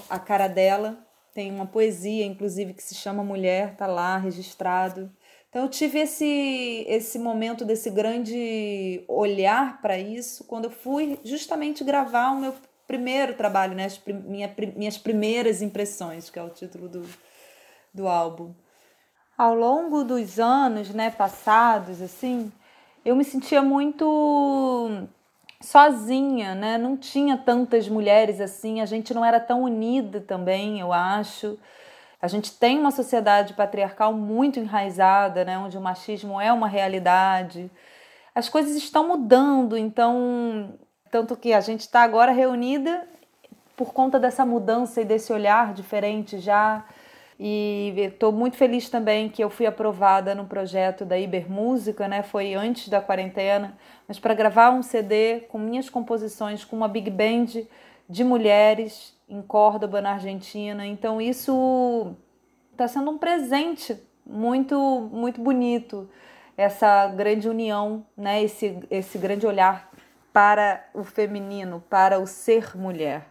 a 0.09 0.19
cara 0.19 0.49
dela. 0.49 0.97
Tem 1.35 1.51
uma 1.51 1.67
poesia, 1.67 2.25
inclusive, 2.25 2.75
que 2.75 2.83
se 2.83 2.95
chama 2.95 3.25
Mulher, 3.25 3.77
tá 3.77 3.87
lá 3.87 4.17
registrado. 4.17 5.11
Então 5.55 5.63
eu 5.63 5.69
tive 5.69 6.01
esse 6.01 6.85
esse 6.89 7.17
momento 7.17 7.65
desse 7.65 7.89
grande 7.89 9.05
olhar 9.07 9.81
para 9.81 9.97
isso 9.97 10.43
quando 10.43 10.65
eu 10.65 10.71
fui 10.73 11.17
justamente 11.23 11.85
gravar 11.85 12.33
o 12.33 12.41
meu 12.41 12.53
primeiro 12.89 13.35
trabalho, 13.35 13.73
né, 13.73 13.85
as 13.85 14.03
minha, 14.05 14.53
minhas 14.75 14.99
primeiras 14.99 15.63
impressões, 15.63 16.29
que 16.29 16.41
é 16.41 16.43
o 16.43 16.51
título 16.51 16.89
do, 16.89 17.09
do 17.95 18.09
álbum. 18.09 18.53
Ao 19.39 19.55
longo 19.55 20.03
dos 20.03 20.41
anos, 20.41 20.91
né, 20.91 21.13
passados 21.13 22.03
assim, 22.03 22.51
eu 23.05 23.15
me 23.15 23.23
sentia 23.23 23.63
muito 23.63 25.07
sozinha, 25.61 26.57
né? 26.57 26.77
Não 26.77 26.97
tinha 26.97 27.37
tantas 27.37 27.89
mulheres 27.89 28.41
assim, 28.41 28.81
a 28.81 28.87
gente 28.87 29.15
não 29.15 29.25
era 29.25 29.39
tão 29.39 29.63
unida 29.63 30.21
também, 30.21 30.81
eu 30.81 30.93
acho. 30.93 31.57
A 32.25 32.27
gente 32.27 32.53
tem 32.53 32.79
uma 32.79 32.91
sociedade 32.91 33.53
patriarcal 33.53 34.15
muito 34.15 34.59
enraizada, 34.59 35.45
né, 35.45 35.59
onde 35.59 35.77
o 35.77 35.81
machismo 35.83 36.41
é 36.41 36.51
uma 36.51 36.67
realidade. 36.67 37.71
As 38.35 38.49
coisas 38.49 38.75
estão 38.77 39.07
mudando, 39.07 39.77
então, 39.77 40.73
tanto 41.11 41.37
que 41.37 41.53
a 41.53 41.61
gente 41.61 41.81
está 41.81 42.01
agora 42.01 42.33
reunida 42.33 43.07
por 43.77 43.93
conta 43.93 44.19
dessa 44.19 44.43
mudança 44.47 45.03
e 45.03 45.05
desse 45.05 45.35
olhar 45.35 45.75
diferente 45.75 46.39
já. 46.39 46.87
E 47.39 47.93
estou 47.99 48.33
muito 48.33 48.57
feliz 48.57 48.89
também 48.89 49.29
que 49.29 49.45
eu 49.45 49.51
fui 49.51 49.67
aprovada 49.67 50.35
no 50.35 50.47
projeto 50.47 51.05
da 51.05 51.19
Ibermúsica, 51.19 52.09
né? 52.09 52.23
Foi 52.23 52.55
antes 52.55 52.89
da 52.89 53.03
quarentena, 53.03 53.77
mas 54.09 54.19
para 54.19 54.33
gravar 54.33 54.71
um 54.71 54.83
CD 54.83 55.41
com 55.41 55.59
minhas 55.59 55.91
composições, 55.91 56.65
com 56.65 56.75
uma 56.75 56.89
big 56.89 57.11
band 57.11 57.67
de 58.09 58.25
mulheres 58.25 59.15
em 59.29 59.41
Córdoba, 59.43 60.01
na 60.01 60.13
Argentina. 60.13 60.87
Então 60.87 61.21
isso 61.21 62.15
está 62.73 62.87
sendo 62.89 63.11
um 63.11 63.19
presente 63.19 63.97
muito 64.27 65.09
muito 65.13 65.41
bonito 65.41 66.09
essa 66.57 67.07
grande 67.09 67.49
união, 67.49 68.05
né? 68.17 68.43
Esse 68.43 68.79
esse 68.91 69.19
grande 69.19 69.47
olhar 69.47 69.91
para 70.33 70.85
o 70.93 71.05
feminino, 71.05 71.83
para 71.89 72.19
o 72.19 72.27
ser 72.27 72.77
mulher. 72.77 73.27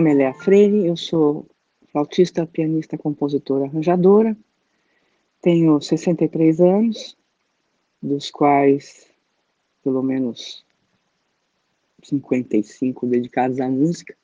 Nome 0.00 0.12
é 0.12 0.14
Léa 0.14 0.32
Freire, 0.32 0.86
eu 0.86 0.96
sou 0.96 1.46
flautista, 1.92 2.46
pianista, 2.46 2.96
compositora, 2.96 3.66
arranjadora. 3.66 4.34
Tenho 5.42 5.78
63 5.78 6.58
anos, 6.58 7.18
dos 8.00 8.30
quais 8.30 9.06
pelo 9.84 10.02
menos 10.02 10.64
55 12.02 13.06
dedicados 13.06 13.60
à 13.60 13.68
música. 13.68 14.16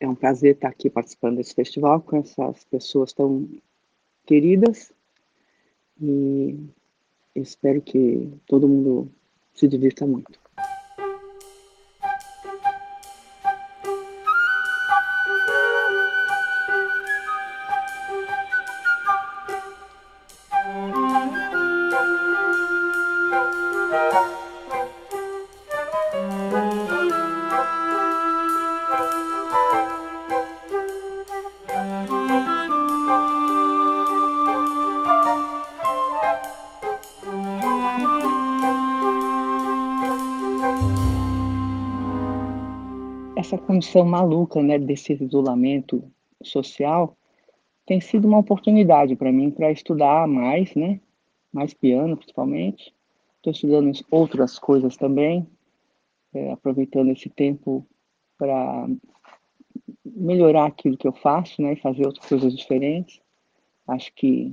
É 0.00 0.08
um 0.08 0.14
prazer 0.16 0.56
estar 0.56 0.70
aqui 0.70 0.90
participando 0.90 1.36
desse 1.36 1.54
festival 1.54 2.00
com 2.00 2.16
essas 2.16 2.64
pessoas 2.64 3.12
tão 3.12 3.48
queridas 4.26 4.92
e 6.02 6.58
espero 7.32 7.80
que 7.80 8.28
todo 8.44 8.66
mundo 8.66 9.08
se 9.54 9.68
divirta 9.68 10.04
muito. 10.04 10.47
Essa 43.38 43.56
condição 43.56 44.04
maluca, 44.04 44.60
né, 44.60 44.80
desse 44.80 45.12
isolamento 45.12 46.02
social, 46.42 47.16
tem 47.86 48.00
sido 48.00 48.26
uma 48.26 48.38
oportunidade 48.38 49.14
para 49.14 49.30
mim 49.30 49.48
para 49.48 49.70
estudar 49.70 50.26
mais, 50.26 50.74
né, 50.74 51.00
mais 51.52 51.72
piano 51.72 52.16
principalmente. 52.16 52.92
Estou 53.36 53.52
estudando 53.52 53.92
outras 54.10 54.58
coisas 54.58 54.96
também, 54.96 55.46
é, 56.34 56.50
aproveitando 56.50 57.12
esse 57.12 57.30
tempo 57.30 57.86
para 58.36 58.88
melhorar 60.04 60.66
aquilo 60.66 60.96
que 60.96 61.06
eu 61.06 61.12
faço, 61.12 61.62
né, 61.62 61.74
e 61.74 61.80
fazer 61.80 62.06
outras 62.06 62.26
coisas 62.26 62.52
diferentes. 62.52 63.20
Acho 63.86 64.12
que 64.14 64.52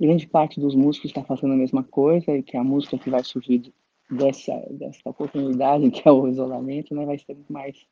grande 0.00 0.26
parte 0.26 0.58
dos 0.58 0.74
músicos 0.74 1.10
está 1.10 1.22
fazendo 1.22 1.52
a 1.52 1.58
mesma 1.58 1.84
coisa 1.84 2.34
e 2.34 2.42
que 2.42 2.56
a 2.56 2.64
música 2.64 2.96
que 2.96 3.10
vai 3.10 3.22
surgir 3.22 3.70
dessa, 4.10 4.56
dessa 4.70 5.10
oportunidade, 5.10 5.90
que 5.92 6.08
é 6.08 6.10
o 6.10 6.26
isolamento, 6.26 6.94
né, 6.94 7.04
vai 7.04 7.18
ser 7.18 7.36
mais 7.50 7.86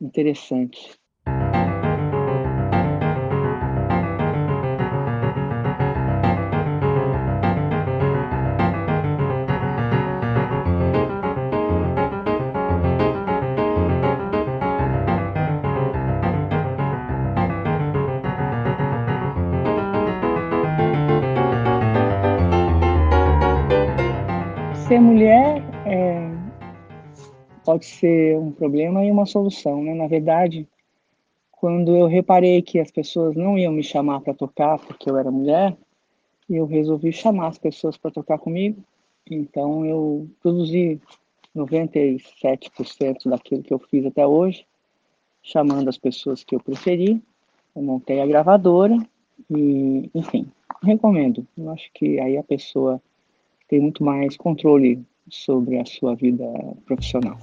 interessante. 0.00 0.78
Ser 24.88 25.00
mulher 25.00 25.59
pode 27.70 27.86
ser 27.86 28.36
um 28.36 28.50
problema 28.50 29.04
e 29.04 29.12
uma 29.12 29.24
solução, 29.24 29.80
né? 29.80 29.94
Na 29.94 30.08
verdade, 30.08 30.66
quando 31.52 31.94
eu 31.94 32.08
reparei 32.08 32.60
que 32.62 32.80
as 32.80 32.90
pessoas 32.90 33.36
não 33.36 33.56
iam 33.56 33.72
me 33.72 33.84
chamar 33.84 34.20
para 34.22 34.34
tocar 34.34 34.76
porque 34.80 35.08
eu 35.08 35.16
era 35.16 35.30
mulher, 35.30 35.76
eu 36.48 36.66
resolvi 36.66 37.12
chamar 37.12 37.46
as 37.46 37.58
pessoas 37.58 37.96
para 37.96 38.10
tocar 38.10 38.38
comigo. 38.38 38.82
Então 39.30 39.86
eu 39.86 40.28
produzi 40.42 41.00
97% 41.54 43.28
daquilo 43.28 43.62
que 43.62 43.72
eu 43.72 43.78
fiz 43.78 44.04
até 44.04 44.26
hoje, 44.26 44.66
chamando 45.40 45.88
as 45.88 45.96
pessoas 45.96 46.42
que 46.42 46.56
eu 46.56 46.60
preferi. 46.60 47.22
Eu 47.76 47.82
montei 47.82 48.20
a 48.20 48.26
gravadora 48.26 48.98
e, 49.48 50.10
enfim, 50.12 50.50
recomendo. 50.82 51.46
Eu 51.56 51.70
acho 51.70 51.88
que 51.94 52.18
aí 52.18 52.36
a 52.36 52.42
pessoa 52.42 53.00
tem 53.68 53.78
muito 53.78 54.02
mais 54.02 54.36
controle 54.36 55.06
sobre 55.30 55.78
a 55.78 55.84
sua 55.84 56.14
vida 56.14 56.44
profissional. 56.84 57.38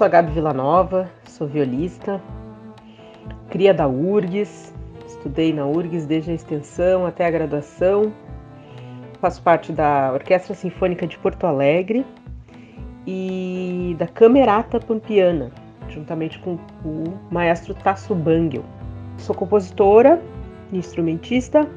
Sou 0.00 0.06
a 0.06 0.08
Gabi 0.08 0.32
Villanova, 0.32 1.10
sou 1.26 1.46
violista, 1.46 2.22
cria 3.50 3.74
da 3.74 3.86
URGS, 3.86 4.72
estudei 5.06 5.52
na 5.52 5.66
URGS 5.66 6.06
desde 6.06 6.30
a 6.30 6.34
extensão 6.34 7.04
até 7.04 7.26
a 7.26 7.30
graduação, 7.30 8.10
faço 9.20 9.42
parte 9.42 9.72
da 9.72 10.10
Orquestra 10.14 10.54
Sinfônica 10.54 11.06
de 11.06 11.18
Porto 11.18 11.46
Alegre 11.46 12.06
e 13.06 13.94
da 13.98 14.06
Camerata 14.06 14.80
Pampiana, 14.80 15.50
juntamente 15.90 16.38
com 16.38 16.54
o 16.82 17.04
maestro 17.30 17.74
Tasso 17.74 18.14
Bangel. 18.14 18.64
Sou 19.18 19.34
compositora, 19.36 20.18
instrumentista 20.72 21.68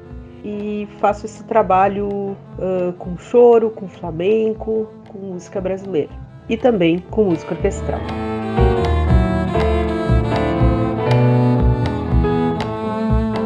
e 0.45 0.87
faço 1.01 1.25
esse 1.25 1.43
trabalho 1.43 2.07
uh, 2.07 2.93
com 2.97 3.17
choro, 3.17 3.69
com 3.69 3.89
flamenco, 3.89 4.87
com 5.09 5.17
música 5.17 5.59
brasileira 5.59 6.22
e 6.49 6.57
também 6.57 6.99
com 6.99 7.25
música 7.25 7.53
orquestral. 7.53 8.01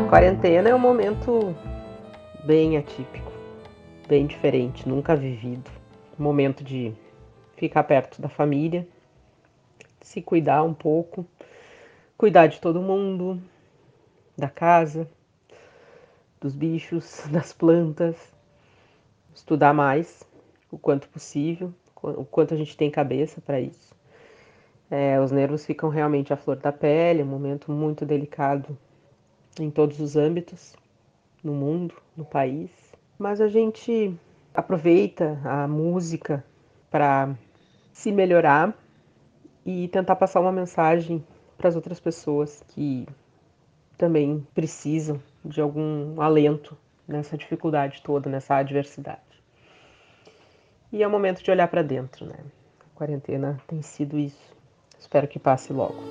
quarentena 0.09 0.69
é 0.69 0.73
um 0.73 0.79
momento 0.79 1.53
bem 2.45 2.77
atípico, 2.77 3.29
bem 4.07 4.25
diferente, 4.25 4.87
nunca 4.87 5.15
vivido. 5.15 5.69
momento 6.17 6.63
de 6.63 6.93
ficar 7.57 7.83
perto 7.83 8.21
da 8.21 8.29
família, 8.29 8.87
se 10.01 10.21
cuidar 10.21 10.63
um 10.63 10.73
pouco, 10.73 11.25
cuidar 12.17 12.47
de 12.47 12.61
todo 12.61 12.81
mundo, 12.81 13.39
da 14.37 14.49
casa, 14.49 15.09
dos 16.39 16.55
bichos, 16.55 17.23
das 17.29 17.51
plantas, 17.51 18.15
estudar 19.35 19.73
mais 19.73 20.23
o 20.71 20.77
quanto 20.77 21.09
possível, 21.09 21.73
o 22.01 22.25
quanto 22.25 22.53
a 22.53 22.57
gente 22.57 22.75
tem 22.75 22.89
cabeça 22.89 23.41
para 23.41 23.59
isso. 23.59 23.95
É, 24.89 25.19
os 25.19 25.31
nervos 25.31 25.65
ficam 25.65 25.89
realmente 25.89 26.31
à 26.31 26.37
flor 26.37 26.55
da 26.55 26.71
pele, 26.71 27.21
é 27.21 27.23
um 27.23 27.27
momento 27.27 27.71
muito 27.71 28.05
delicado 28.05 28.77
em 29.59 29.69
todos 29.69 29.99
os 29.99 30.15
âmbitos, 30.15 30.75
no 31.43 31.53
mundo, 31.53 31.95
no 32.15 32.23
país. 32.23 32.71
Mas 33.17 33.41
a 33.41 33.47
gente 33.47 34.15
aproveita 34.53 35.39
a 35.43 35.67
música 35.67 36.43
para 36.89 37.35
se 37.91 38.11
melhorar 38.11 38.73
e 39.65 39.87
tentar 39.89 40.15
passar 40.15 40.39
uma 40.39 40.51
mensagem 40.51 41.23
para 41.57 41.67
as 41.67 41.75
outras 41.75 41.99
pessoas 41.99 42.63
que 42.69 43.07
também 43.97 44.45
precisam 44.53 45.21
de 45.43 45.59
algum 45.59 46.21
alento 46.21 46.77
nessa 47.07 47.37
dificuldade 47.37 48.01
toda, 48.03 48.29
nessa 48.29 48.55
adversidade. 48.55 49.26
E 50.91 51.03
é 51.03 51.07
o 51.07 51.11
momento 51.11 51.43
de 51.43 51.51
olhar 51.51 51.67
para 51.67 51.81
dentro, 51.81 52.25
né? 52.25 52.37
A 52.79 52.97
quarentena 52.97 53.59
tem 53.67 53.81
sido 53.81 54.17
isso. 54.17 54.55
Espero 54.97 55.27
que 55.27 55.37
passe 55.37 55.73
logo. 55.73 56.01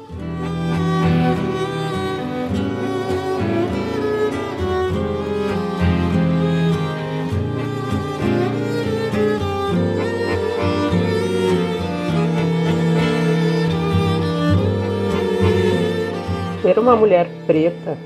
Ser 16.60 16.78
uma 16.78 16.94
mulher 16.94 17.26
preta 17.46 17.96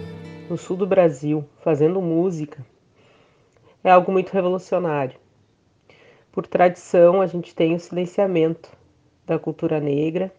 no 0.48 0.56
sul 0.56 0.76
do 0.76 0.86
Brasil 0.86 1.44
fazendo 1.64 2.00
música 2.00 2.64
é 3.82 3.90
algo 3.90 4.12
muito 4.12 4.30
revolucionário. 4.30 5.19
Por 6.32 6.46
tradição, 6.46 7.20
a 7.20 7.26
gente 7.26 7.54
tem 7.54 7.74
o 7.74 7.80
silenciamento 7.80 8.70
da 9.26 9.38
cultura 9.38 9.80
negra, 9.80 10.32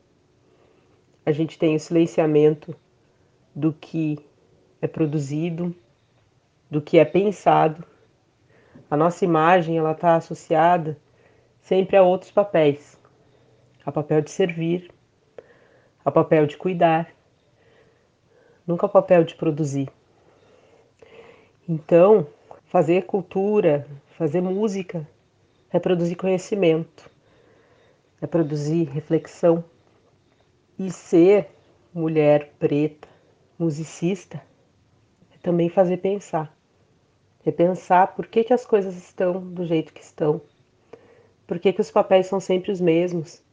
a 1.25 1.31
gente 1.31 1.57
tem 1.57 1.75
o 1.75 1.79
silenciamento 1.79 2.75
do 3.53 3.73
que 3.73 4.17
é 4.81 4.87
produzido, 4.87 5.75
do 6.69 6.81
que 6.81 6.97
é 6.97 7.05
pensado. 7.05 7.85
A 8.89 8.97
nossa 8.97 9.23
imagem 9.25 9.77
ela 9.77 9.91
está 9.91 10.15
associada 10.15 10.97
sempre 11.61 11.97
a 11.97 12.03
outros 12.03 12.31
papéis, 12.31 12.97
a 13.85 13.91
papel 13.91 14.21
de 14.21 14.31
servir, 14.31 14.91
a 16.03 16.11
papel 16.11 16.45
de 16.45 16.57
cuidar 16.57 17.13
nunca 18.65 18.85
o 18.85 18.89
papel 18.89 19.23
de 19.23 19.35
produzir. 19.35 19.89
Então, 21.67 22.27
fazer 22.65 23.05
cultura, 23.05 23.85
fazer 24.17 24.41
música, 24.41 25.07
é 25.71 25.79
produzir 25.79 26.15
conhecimento, 26.15 27.09
é 28.21 28.27
produzir 28.27 28.83
reflexão. 28.89 29.63
E 30.77 30.89
ser 30.91 31.49
mulher 31.93 32.53
preta, 32.57 33.07
musicista, 33.57 34.41
é 35.31 35.37
também 35.41 35.69
fazer 35.69 35.97
pensar. 35.97 36.55
É 37.45 37.51
pensar 37.51 38.15
por 38.15 38.27
que, 38.27 38.43
que 38.43 38.53
as 38.53 38.65
coisas 38.65 38.95
estão 38.97 39.39
do 39.39 39.65
jeito 39.65 39.93
que 39.93 40.01
estão. 40.01 40.41
Por 41.45 41.59
que, 41.59 41.73
que 41.73 41.81
os 41.81 41.91
papéis 41.91 42.27
são 42.27 42.39
sempre 42.39 42.71
os 42.71 42.81
mesmos. 42.81 43.43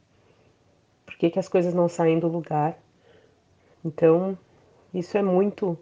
Por 1.05 1.15
que, 1.17 1.29
que 1.29 1.39
as 1.39 1.47
coisas 1.47 1.73
não 1.73 1.87
saem 1.87 2.19
do 2.19 2.27
lugar. 2.27 2.79
Então, 3.83 4.37
isso 4.93 5.17
é 5.17 5.21
muito, 5.21 5.77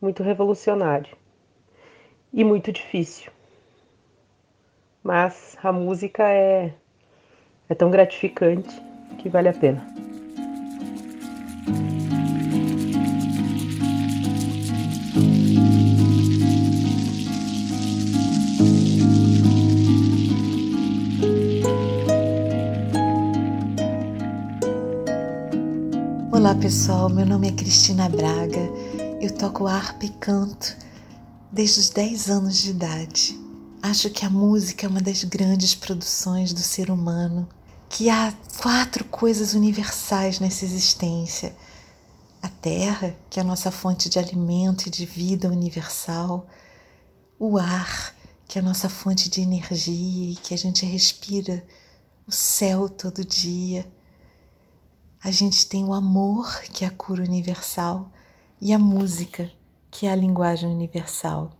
muito 0.00 0.22
revolucionário 0.22 1.16
e 2.32 2.44
muito 2.44 2.72
difícil. 2.72 3.30
Mas 5.02 5.56
a 5.62 5.72
música 5.72 6.28
é, 6.28 6.74
é 7.68 7.74
tão 7.74 7.90
gratificante 7.90 8.80
que 9.18 9.30
vale 9.30 9.48
a 9.48 9.52
pena. 9.52 9.82
Olá 26.30 26.54
pessoal, 26.54 27.08
meu 27.08 27.24
nome 27.24 27.48
é 27.48 27.52
Cristina 27.52 28.06
Braga, 28.08 28.68
eu 29.20 29.34
toco 29.34 29.66
harpa 29.66 30.04
e 30.04 30.10
canto 30.10 30.76
desde 31.50 31.80
os 31.80 31.88
10 31.88 32.28
anos 32.28 32.58
de 32.58 32.70
idade. 32.70 33.49
Acho 33.82 34.10
que 34.10 34.26
a 34.26 34.30
música 34.30 34.84
é 34.84 34.88
uma 34.90 35.00
das 35.00 35.24
grandes 35.24 35.74
produções 35.74 36.52
do 36.52 36.60
ser 36.60 36.90
humano, 36.90 37.48
que 37.88 38.10
há 38.10 38.30
quatro 38.60 39.06
coisas 39.06 39.54
universais 39.54 40.38
nessa 40.38 40.66
existência. 40.66 41.56
A 42.42 42.48
terra, 42.48 43.16
que 43.30 43.40
é 43.40 43.42
a 43.42 43.44
nossa 43.44 43.70
fonte 43.70 44.10
de 44.10 44.18
alimento 44.18 44.86
e 44.86 44.90
de 44.90 45.06
vida 45.06 45.48
universal. 45.48 46.46
O 47.38 47.56
ar, 47.56 48.14
que 48.46 48.58
é 48.58 48.60
a 48.60 48.64
nossa 48.64 48.90
fonte 48.90 49.30
de 49.30 49.40
energia 49.40 50.32
e 50.32 50.36
que 50.36 50.52
a 50.52 50.58
gente 50.58 50.84
respira. 50.84 51.64
O 52.26 52.32
céu 52.32 52.86
todo 52.86 53.24
dia. 53.24 53.90
A 55.24 55.30
gente 55.30 55.66
tem 55.66 55.86
o 55.86 55.94
amor, 55.94 56.60
que 56.64 56.84
é 56.84 56.88
a 56.88 56.90
cura 56.90 57.22
universal, 57.22 58.12
e 58.60 58.74
a 58.74 58.78
música, 58.78 59.50
que 59.90 60.06
é 60.06 60.12
a 60.12 60.16
linguagem 60.16 60.68
universal. 60.68 61.59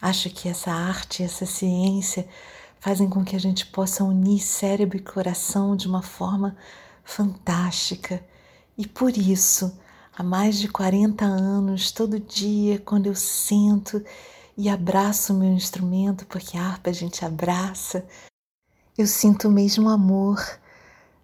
Acho 0.00 0.30
que 0.30 0.48
essa 0.48 0.70
arte, 0.70 1.22
essa 1.22 1.46
ciência 1.46 2.28
fazem 2.78 3.08
com 3.08 3.24
que 3.24 3.34
a 3.34 3.40
gente 3.40 3.66
possa 3.66 4.04
unir 4.04 4.40
cérebro 4.40 4.96
e 4.96 5.02
coração 5.02 5.74
de 5.74 5.88
uma 5.88 6.02
forma 6.02 6.56
fantástica. 7.04 8.22
E 8.76 8.86
por 8.86 9.16
isso, 9.16 9.76
há 10.16 10.22
mais 10.22 10.58
de 10.58 10.68
40 10.68 11.24
anos, 11.24 11.90
todo 11.90 12.20
dia, 12.20 12.78
quando 12.78 13.06
eu 13.06 13.14
sento 13.14 14.04
e 14.56 14.68
abraço 14.68 15.32
o 15.32 15.36
meu 15.36 15.52
instrumento, 15.52 16.26
porque 16.26 16.56
a 16.56 16.62
harpa 16.62 16.90
a 16.90 16.92
gente 16.92 17.24
abraça, 17.24 18.06
eu 18.96 19.06
sinto 19.06 19.48
o 19.48 19.50
mesmo 19.50 19.88
amor 19.88 20.38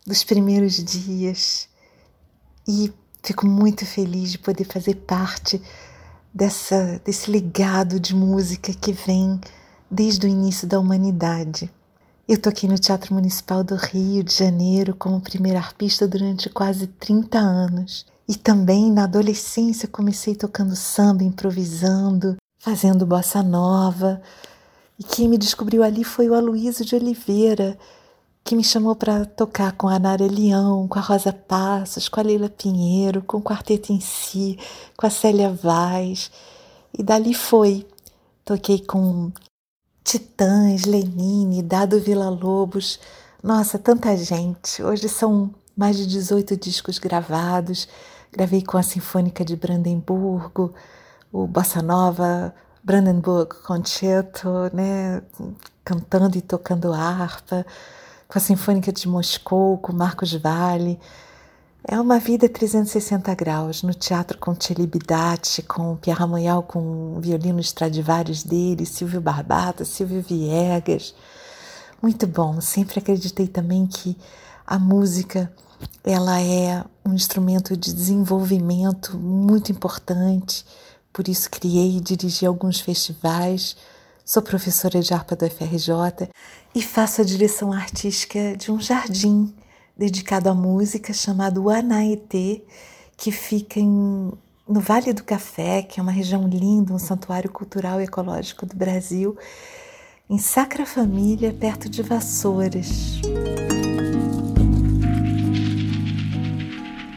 dos 0.06 0.24
primeiros 0.24 0.82
dias 0.82 1.68
e 2.66 2.92
Fico 3.24 3.46
muito 3.46 3.86
feliz 3.86 4.32
de 4.32 4.38
poder 4.38 4.64
fazer 4.64 4.96
parte 4.96 5.62
dessa, 6.32 7.00
desse 7.04 7.30
legado 7.30 8.00
de 8.00 8.14
música 8.14 8.72
que 8.72 8.92
vem 8.92 9.40
desde 9.90 10.26
o 10.26 10.28
início 10.28 10.66
da 10.66 10.78
humanidade. 10.78 11.70
Eu 12.26 12.40
toquei 12.40 12.68
no 12.68 12.78
Teatro 12.78 13.14
Municipal 13.14 13.62
do 13.62 13.74
Rio 13.74 14.22
de 14.22 14.32
Janeiro 14.32 14.94
como 14.94 15.20
primeira 15.20 15.58
arpista 15.58 16.08
durante 16.08 16.48
quase 16.48 16.86
30 16.86 17.38
anos. 17.38 18.06
E 18.28 18.36
também 18.36 18.90
na 18.90 19.04
adolescência 19.04 19.88
comecei 19.88 20.34
tocando 20.34 20.74
samba, 20.76 21.24
improvisando, 21.24 22.36
fazendo 22.58 23.04
bossa 23.04 23.42
nova. 23.42 24.22
E 24.98 25.02
quem 25.02 25.28
me 25.28 25.36
descobriu 25.36 25.82
ali 25.82 26.04
foi 26.04 26.28
o 26.28 26.34
Aloysio 26.34 26.84
de 26.84 26.94
Oliveira, 26.94 27.76
que 28.44 28.56
me 28.56 28.64
chamou 28.64 28.96
para 28.96 29.24
tocar 29.24 29.72
com 29.72 29.88
a 29.88 29.98
Nara 29.98 30.26
Leão, 30.26 30.88
com 30.88 30.98
a 30.98 31.02
Rosa 31.02 31.32
Passos, 31.32 32.08
com 32.08 32.20
a 32.20 32.22
Leila 32.22 32.48
Pinheiro, 32.48 33.22
com 33.22 33.38
o 33.38 33.42
quarteto 33.42 33.92
em 33.92 34.00
si, 34.00 34.58
com 34.96 35.06
a 35.06 35.10
Célia 35.10 35.50
Vaz. 35.50 36.30
E 36.96 37.02
dali 37.02 37.34
foi. 37.34 37.86
Toquei 38.44 38.80
com 38.80 39.30
Titãs, 40.02 40.84
Lenine, 40.84 41.62
Dado 41.62 42.00
Vila 42.00 42.28
Lobos. 42.28 42.98
Nossa, 43.42 43.78
tanta 43.78 44.16
gente. 44.16 44.82
Hoje 44.82 45.08
são 45.08 45.54
mais 45.76 45.96
de 45.96 46.06
18 46.06 46.56
discos 46.56 46.98
gravados. 46.98 47.88
Gravei 48.32 48.62
com 48.62 48.76
a 48.76 48.82
Sinfônica 48.82 49.44
de 49.44 49.54
Brandemburgo, 49.56 50.74
o 51.32 51.46
Bossa 51.46 51.80
Nova 51.80 52.52
Brandenburg 52.82 53.54
Concerto, 53.62 54.48
né? 54.72 55.22
cantando 55.84 56.36
e 56.36 56.40
tocando 56.40 56.92
harpa 56.92 57.64
com 58.32 58.38
a 58.38 58.40
Sinfônica 58.40 58.90
de 58.90 59.06
Moscou, 59.06 59.76
com 59.76 59.92
Marcos 59.92 60.32
Valle. 60.32 60.98
É 61.86 62.00
uma 62.00 62.18
vida 62.18 62.48
360 62.48 63.34
graus, 63.34 63.82
no 63.82 63.92
teatro 63.92 64.38
com 64.38 64.58
Celibidate, 64.58 65.60
com 65.60 65.96
Pierre 65.96 66.26
Moyal, 66.26 66.62
com 66.62 67.18
o 67.18 67.20
violino 67.20 67.60
Stradivarius 67.60 68.42
dele, 68.42 68.86
Silvio 68.86 69.20
Barbata, 69.20 69.84
Silvio 69.84 70.22
Viegas. 70.22 71.14
Muito 72.00 72.26
bom, 72.26 72.58
sempre 72.62 73.00
acreditei 73.00 73.46
também 73.46 73.86
que 73.86 74.16
a 74.66 74.78
música 74.78 75.52
ela 76.02 76.40
é 76.40 76.82
um 77.04 77.12
instrumento 77.12 77.76
de 77.76 77.92
desenvolvimento 77.92 79.18
muito 79.18 79.70
importante, 79.70 80.64
por 81.12 81.28
isso 81.28 81.50
criei 81.50 81.98
e 81.98 82.00
dirigi 82.00 82.46
alguns 82.46 82.80
festivais, 82.80 83.76
Sou 84.24 84.40
professora 84.40 85.00
de 85.00 85.12
harpa 85.12 85.34
do 85.34 85.50
FRJ 85.50 86.28
e 86.72 86.80
faço 86.80 87.20
a 87.20 87.24
direção 87.24 87.72
artística 87.72 88.56
de 88.56 88.70
um 88.70 88.80
jardim 88.80 89.52
dedicado 89.98 90.48
à 90.48 90.54
música 90.54 91.12
chamado 91.12 91.68
Anaetê, 91.68 92.62
que 93.16 93.32
fica 93.32 93.80
em, 93.80 94.32
no 94.68 94.80
Vale 94.80 95.12
do 95.12 95.24
Café, 95.24 95.82
que 95.82 95.98
é 95.98 96.02
uma 96.02 96.12
região 96.12 96.46
linda, 96.46 96.94
um 96.94 97.00
santuário 97.00 97.50
cultural 97.50 98.00
e 98.00 98.04
ecológico 98.04 98.64
do 98.64 98.76
Brasil, 98.76 99.36
em 100.30 100.38
Sacra 100.38 100.86
Família, 100.86 101.52
perto 101.52 101.88
de 101.88 102.00
Vassouras. 102.02 103.20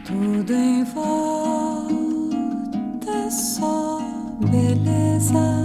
Tudo 0.06 0.54
em 0.54 0.84
volta 0.86 1.92
é 3.12 3.30
só 3.30 4.00
beleza. 4.50 5.65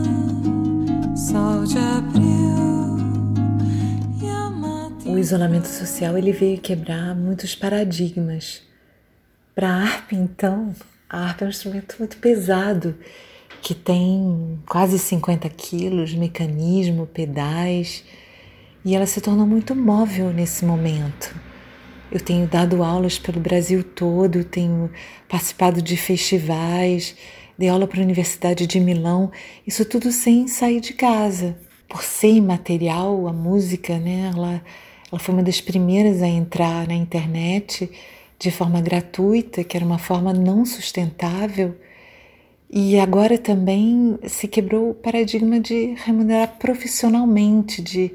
O 5.06 5.18
isolamento 5.18 5.66
social 5.66 6.16
ele 6.16 6.32
veio 6.32 6.60
quebrar 6.60 7.14
muitos 7.14 7.54
paradigmas. 7.54 8.62
Para 9.54 9.68
a 9.68 9.82
harpa, 9.82 10.14
então, 10.14 10.74
a 11.08 11.24
harpa 11.26 11.44
é 11.44 11.46
um 11.46 11.50
instrumento 11.50 11.96
muito 11.98 12.16
pesado, 12.18 12.96
que 13.60 13.74
tem 13.74 14.58
quase 14.66 14.98
50 14.98 15.48
quilos, 15.50 16.14
mecanismo, 16.14 17.06
pedais, 17.06 18.04
e 18.84 18.94
ela 18.94 19.06
se 19.06 19.20
tornou 19.20 19.46
muito 19.46 19.74
móvel 19.74 20.32
nesse 20.32 20.64
momento. 20.64 21.34
Eu 22.10 22.20
tenho 22.20 22.46
dado 22.46 22.82
aulas 22.82 23.18
pelo 23.18 23.40
Brasil 23.40 23.84
todo, 23.84 24.42
tenho 24.42 24.90
participado 25.28 25.80
de 25.82 25.96
festivais, 25.96 27.14
dei 27.60 27.68
aula 27.68 27.86
para 27.86 28.00
a 28.00 28.02
Universidade 28.02 28.66
de 28.66 28.80
Milão, 28.80 29.30
isso 29.66 29.84
tudo 29.84 30.10
sem 30.10 30.48
sair 30.48 30.80
de 30.80 30.94
casa. 30.94 31.58
Por 31.86 32.02
ser 32.02 32.32
imaterial, 32.32 33.28
a 33.28 33.34
música, 33.34 33.98
né, 33.98 34.30
ela, 34.34 34.62
ela 35.12 35.18
foi 35.20 35.34
uma 35.34 35.42
das 35.42 35.60
primeiras 35.60 36.22
a 36.22 36.26
entrar 36.26 36.88
na 36.88 36.94
internet 36.94 37.90
de 38.38 38.50
forma 38.50 38.80
gratuita, 38.80 39.62
que 39.62 39.76
era 39.76 39.84
uma 39.84 39.98
forma 39.98 40.32
não 40.32 40.64
sustentável. 40.64 41.76
E 42.70 42.98
agora 42.98 43.36
também 43.36 44.18
se 44.26 44.48
quebrou 44.48 44.92
o 44.92 44.94
paradigma 44.94 45.60
de 45.60 45.92
remunerar 46.02 46.56
profissionalmente, 46.58 47.82
de, 47.82 48.10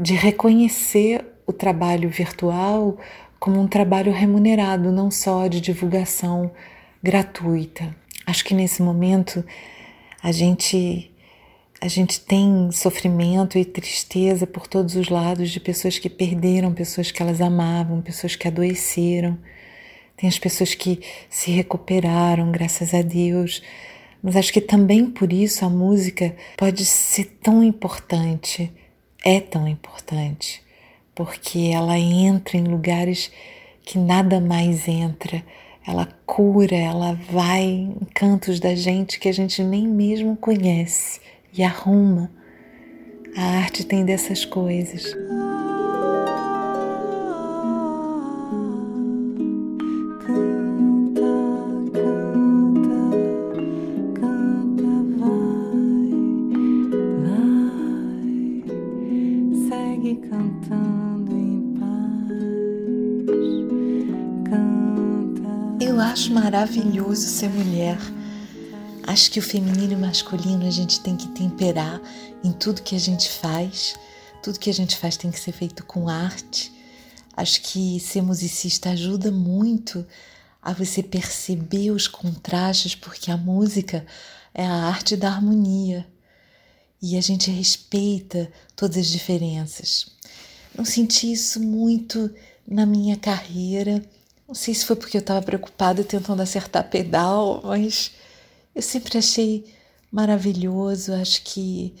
de 0.00 0.14
reconhecer 0.14 1.24
o 1.44 1.52
trabalho 1.52 2.08
virtual 2.08 2.98
como 3.40 3.60
um 3.60 3.66
trabalho 3.66 4.12
remunerado, 4.12 4.92
não 4.92 5.10
só 5.10 5.48
de 5.48 5.60
divulgação 5.60 6.52
gratuita. 7.02 8.03
Acho 8.26 8.44
que 8.44 8.54
nesse 8.54 8.82
momento 8.82 9.44
a 10.22 10.32
gente 10.32 11.10
a 11.80 11.88
gente 11.88 12.18
tem 12.18 12.70
sofrimento 12.72 13.58
e 13.58 13.64
tristeza 13.64 14.46
por 14.46 14.66
todos 14.66 14.96
os 14.96 15.10
lados 15.10 15.50
de 15.50 15.60
pessoas 15.60 15.98
que 15.98 16.08
perderam 16.08 16.72
pessoas 16.72 17.10
que 17.10 17.20
elas 17.20 17.42
amavam, 17.42 18.00
pessoas 18.00 18.34
que 18.34 18.48
adoeceram, 18.48 19.38
tem 20.16 20.26
as 20.26 20.38
pessoas 20.38 20.74
que 20.74 21.00
se 21.28 21.50
recuperaram, 21.50 22.50
graças 22.50 22.94
a 22.94 23.02
Deus. 23.02 23.62
Mas 24.22 24.36
acho 24.36 24.52
que 24.52 24.62
também 24.62 25.04
por 25.04 25.30
isso 25.30 25.62
a 25.62 25.68
música 25.68 26.34
pode 26.56 26.86
ser 26.86 27.38
tão 27.42 27.62
importante, 27.62 28.72
é 29.22 29.38
tão 29.38 29.68
importante, 29.68 30.62
porque 31.14 31.70
ela 31.74 31.98
entra 31.98 32.56
em 32.56 32.64
lugares 32.64 33.30
que 33.84 33.98
nada 33.98 34.40
mais 34.40 34.88
entra. 34.88 35.44
Ela 35.86 36.08
cura, 36.24 36.74
ela 36.74 37.18
vai 37.30 37.62
em 37.64 38.06
cantos 38.14 38.58
da 38.58 38.74
gente 38.74 39.18
que 39.18 39.28
a 39.28 39.32
gente 39.32 39.62
nem 39.62 39.86
mesmo 39.86 40.36
conhece 40.36 41.20
e 41.52 41.62
arruma. 41.62 42.30
A 43.36 43.58
arte 43.58 43.84
tem 43.84 44.04
dessas 44.04 44.44
coisas. 44.44 45.14
Maravilhoso 66.64 67.26
ser 67.26 67.50
mulher. 67.50 67.98
Acho 69.06 69.30
que 69.30 69.38
o 69.38 69.42
feminino 69.42 69.92
e 69.92 69.96
o 69.96 69.98
masculino 69.98 70.66
a 70.66 70.70
gente 70.70 70.98
tem 71.00 71.14
que 71.14 71.28
temperar 71.28 72.00
em 72.42 72.52
tudo 72.52 72.80
que 72.80 72.96
a 72.96 72.98
gente 72.98 73.28
faz. 73.28 73.94
Tudo 74.42 74.58
que 74.58 74.70
a 74.70 74.72
gente 74.72 74.96
faz 74.96 75.18
tem 75.18 75.30
que 75.30 75.38
ser 75.38 75.52
feito 75.52 75.84
com 75.84 76.08
arte. 76.08 76.72
Acho 77.36 77.60
que 77.60 78.00
ser 78.00 78.22
musicista 78.22 78.90
ajuda 78.90 79.30
muito 79.30 80.06
a 80.62 80.72
você 80.72 81.02
perceber 81.02 81.90
os 81.90 82.08
contrastes, 82.08 82.94
porque 82.94 83.30
a 83.30 83.36
música 83.36 84.06
é 84.54 84.64
a 84.64 84.86
arte 84.86 85.18
da 85.18 85.28
harmonia 85.28 86.06
e 87.02 87.18
a 87.18 87.20
gente 87.20 87.50
respeita 87.50 88.50
todas 88.74 88.96
as 88.96 89.08
diferenças. 89.08 90.06
Não 90.74 90.86
senti 90.86 91.30
isso 91.30 91.60
muito 91.60 92.34
na 92.66 92.86
minha 92.86 93.18
carreira. 93.18 94.02
Não 94.46 94.54
sei 94.54 94.74
se 94.74 94.84
foi 94.84 94.96
porque 94.96 95.16
eu 95.16 95.20
estava 95.20 95.40
preocupada 95.40 96.04
tentando 96.04 96.42
acertar 96.42 96.88
pedal, 96.90 97.62
mas 97.64 98.12
eu 98.74 98.82
sempre 98.82 99.16
achei 99.16 99.64
maravilhoso. 100.12 101.14
Acho 101.14 101.42
que 101.42 101.94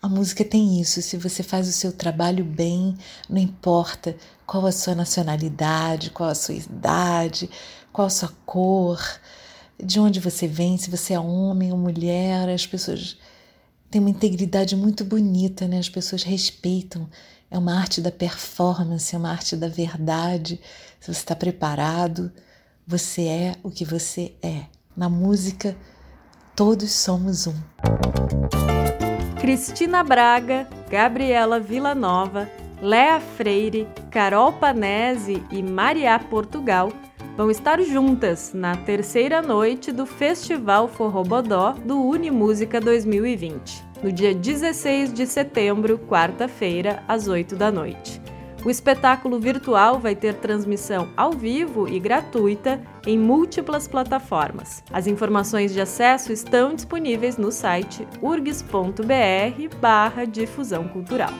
a 0.00 0.08
música 0.08 0.44
tem 0.44 0.80
isso. 0.80 1.02
Se 1.02 1.16
você 1.16 1.42
faz 1.42 1.68
o 1.68 1.72
seu 1.72 1.92
trabalho 1.92 2.44
bem, 2.44 2.96
não 3.28 3.38
importa 3.38 4.16
qual 4.46 4.66
a 4.66 4.72
sua 4.72 4.94
nacionalidade, 4.94 6.10
qual 6.10 6.30
a 6.30 6.34
sua 6.34 6.54
idade, 6.54 7.50
qual 7.92 8.06
a 8.06 8.10
sua 8.10 8.32
cor, 8.46 9.00
de 9.82 9.98
onde 9.98 10.20
você 10.20 10.46
vem, 10.46 10.78
se 10.78 10.90
você 10.90 11.14
é 11.14 11.20
homem 11.20 11.72
ou 11.72 11.78
mulher, 11.78 12.48
as 12.48 12.66
pessoas 12.66 13.18
têm 13.90 14.00
uma 14.00 14.10
integridade 14.10 14.76
muito 14.76 15.04
bonita, 15.04 15.66
né? 15.66 15.78
As 15.78 15.88
pessoas 15.88 16.22
respeitam. 16.22 17.08
É 17.50 17.58
uma 17.58 17.76
arte 17.76 18.00
da 18.00 18.12
performance, 18.12 19.12
é 19.12 19.18
uma 19.18 19.32
arte 19.32 19.56
da 19.56 19.66
verdade. 19.66 20.60
Se 21.00 21.12
você 21.12 21.18
está 21.20 21.34
preparado, 21.34 22.30
você 22.86 23.22
é 23.26 23.56
o 23.64 23.70
que 23.70 23.84
você 23.84 24.34
é. 24.40 24.66
Na 24.96 25.08
música, 25.08 25.76
todos 26.54 26.92
somos 26.92 27.48
um. 27.48 27.54
Cristina 29.40 30.04
Braga, 30.04 30.68
Gabriela 30.88 31.58
Villanova, 31.58 32.48
Léa 32.80 33.20
Freire, 33.20 33.88
Carol 34.12 34.52
Panese 34.52 35.42
e 35.50 35.60
Maria 35.60 36.16
Portugal 36.20 36.92
vão 37.36 37.50
estar 37.50 37.82
juntas 37.82 38.52
na 38.54 38.76
terceira 38.76 39.42
noite 39.42 39.92
do 39.92 40.06
Festival 40.06 40.88
Forrobodó 40.88 41.72
do 41.72 42.02
Unimúsica 42.02 42.80
2020, 42.80 43.84
no 44.02 44.10
dia 44.12 44.34
16 44.34 45.12
de 45.12 45.26
setembro, 45.26 45.98
quarta-feira, 45.98 47.02
às 47.06 47.28
8 47.28 47.54
da 47.56 47.70
noite. 47.70 48.22
O 48.64 48.70
espetáculo 48.70 49.38
virtual 49.40 49.98
vai 49.98 50.14
ter 50.14 50.34
transmissão 50.34 51.08
ao 51.16 51.32
vivo 51.32 51.88
e 51.88 51.98
gratuita 51.98 52.78
em 53.06 53.18
múltiplas 53.18 53.88
plataformas. 53.88 54.84
As 54.92 55.06
informações 55.06 55.72
de 55.72 55.80
acesso 55.80 56.30
estão 56.30 56.74
disponíveis 56.74 57.38
no 57.38 57.50
site 57.50 58.06
urgs.br/barra 58.20 60.26
difusão 60.26 60.86
cultural. 60.88 61.32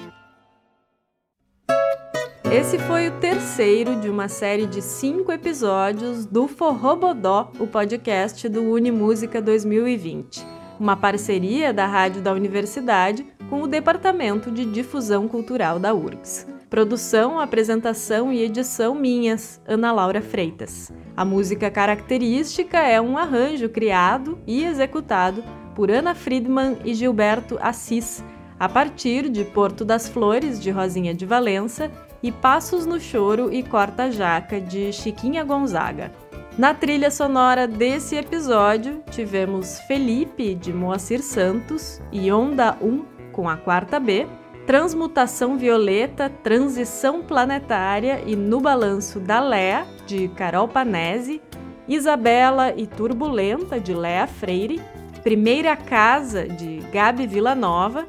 Esse 2.51 2.81
foi 2.81 3.07
o 3.07 3.13
terceiro 3.13 3.95
de 4.01 4.09
uma 4.09 4.27
série 4.27 4.67
de 4.67 4.83
cinco 4.83 5.31
episódios 5.31 6.27
do 6.27 6.49
Forrobodó, 6.49 7.53
o 7.61 7.67
podcast 7.67 8.49
do 8.49 8.73
Unimúsica 8.73 9.41
2020, 9.41 10.45
uma 10.81 10.97
parceria 10.97 11.73
da 11.73 11.87
Rádio 11.87 12.21
da 12.21 12.33
Universidade 12.33 13.25
com 13.49 13.63
o 13.63 13.69
Departamento 13.69 14.51
de 14.51 14.65
Difusão 14.65 15.29
Cultural 15.29 15.79
da 15.79 15.95
URGS. 15.95 16.45
Produção, 16.69 17.39
apresentação 17.39 18.33
e 18.33 18.43
edição 18.43 18.97
minhas, 18.97 19.63
Ana 19.65 19.93
Laura 19.93 20.21
Freitas. 20.21 20.93
A 21.17 21.25
música 21.25 21.71
característica 21.71 22.79
é 22.79 23.01
um 23.01 23.17
arranjo 23.17 23.69
criado 23.69 24.37
e 24.45 24.65
executado 24.65 25.45
por 25.77 25.89
Ana 25.89 26.17
Friedman 26.17 26.79
e 26.85 26.95
Gilberto 26.95 27.57
Assis, 27.61 28.25
a 28.59 28.69
partir 28.69 29.29
de 29.29 29.45
Porto 29.45 29.85
das 29.85 30.09
Flores, 30.09 30.61
de 30.61 30.71
Rosinha 30.71 31.15
de 31.15 31.25
Valença, 31.25 31.91
e 32.23 32.31
Passos 32.31 32.87
no 32.87 33.01
Choro 33.01 33.53
e 33.53 33.63
Corta 33.63 34.11
Jaca, 34.11 34.61
de 34.61 34.93
Chiquinha 34.93 35.45
Gonzaga. 35.45 36.13
Na 36.59 36.75
trilha 36.75 37.11
sonora 37.11 37.67
desse 37.67 38.17
episódio, 38.17 39.03
tivemos 39.11 39.79
Felipe, 39.81 40.55
de 40.55 40.73
Moacir 40.73 41.23
Santos, 41.23 42.03
e 42.13 42.31
Onda 42.31 42.77
1, 42.83 43.05
com 43.33 43.49
a 43.49 43.57
quarta 43.57 43.99
B, 43.99 44.27
Transmutação 44.67 45.57
Violeta, 45.57 46.29
Transição 46.29 47.23
Planetária 47.23 48.23
e 48.27 48.37
No 48.37 48.61
Balanço 48.61 49.19
da 49.19 49.41
Léa, 49.41 49.87
de 50.07 50.29
Carol 50.29 50.69
Panese, 50.69 51.41
Isabela 51.89 52.73
e 52.77 52.87
Turbulenta, 52.87 53.81
de 53.81 53.95
Léa 53.95 54.27
Freire, 54.27 54.81
Primeira 55.23 55.77
Casa, 55.77 56.47
de 56.47 56.79
Gabi 56.93 57.27
Villanova, 57.27 58.07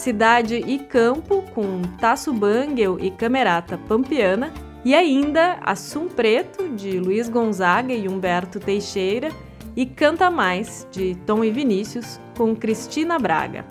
Cidade 0.00 0.56
e 0.56 0.78
Campo, 0.78 1.42
com 1.54 1.82
Tasso 2.00 2.32
Bangel 2.32 2.98
e 2.98 3.10
Camerata 3.10 3.76
Pampiana, 3.76 4.50
e 4.82 4.94
ainda 4.94 5.58
Assum 5.60 6.08
Preto, 6.08 6.70
de 6.70 6.98
Luiz 6.98 7.28
Gonzaga 7.28 7.92
e 7.92 8.08
Humberto 8.08 8.58
Teixeira, 8.58 9.28
e 9.76 9.84
Canta 9.84 10.30
Mais, 10.30 10.88
de 10.90 11.14
Tom 11.26 11.44
e 11.44 11.50
Vinícius, 11.50 12.18
com 12.34 12.56
Cristina 12.56 13.18
Braga. 13.18 13.66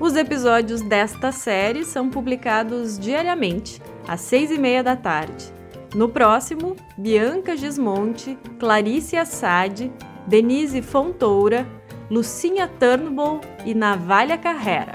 Os 0.00 0.16
episódios 0.16 0.82
desta 0.82 1.30
série 1.30 1.84
são 1.84 2.10
publicados 2.10 2.98
diariamente, 2.98 3.80
às 4.08 4.22
seis 4.22 4.50
e 4.50 4.58
meia 4.58 4.82
da 4.82 4.96
tarde. 4.96 5.52
No 5.94 6.08
próximo, 6.08 6.74
Bianca 6.98 7.56
Gismonte, 7.56 8.36
Clarice 8.58 9.16
Assad, 9.16 9.88
Denise 10.26 10.82
Fontoura, 10.82 11.64
Lucinha 12.10 12.66
Turnbull 12.66 13.40
e 13.64 13.72
Navalha 13.72 14.36
Carrera. 14.36 14.90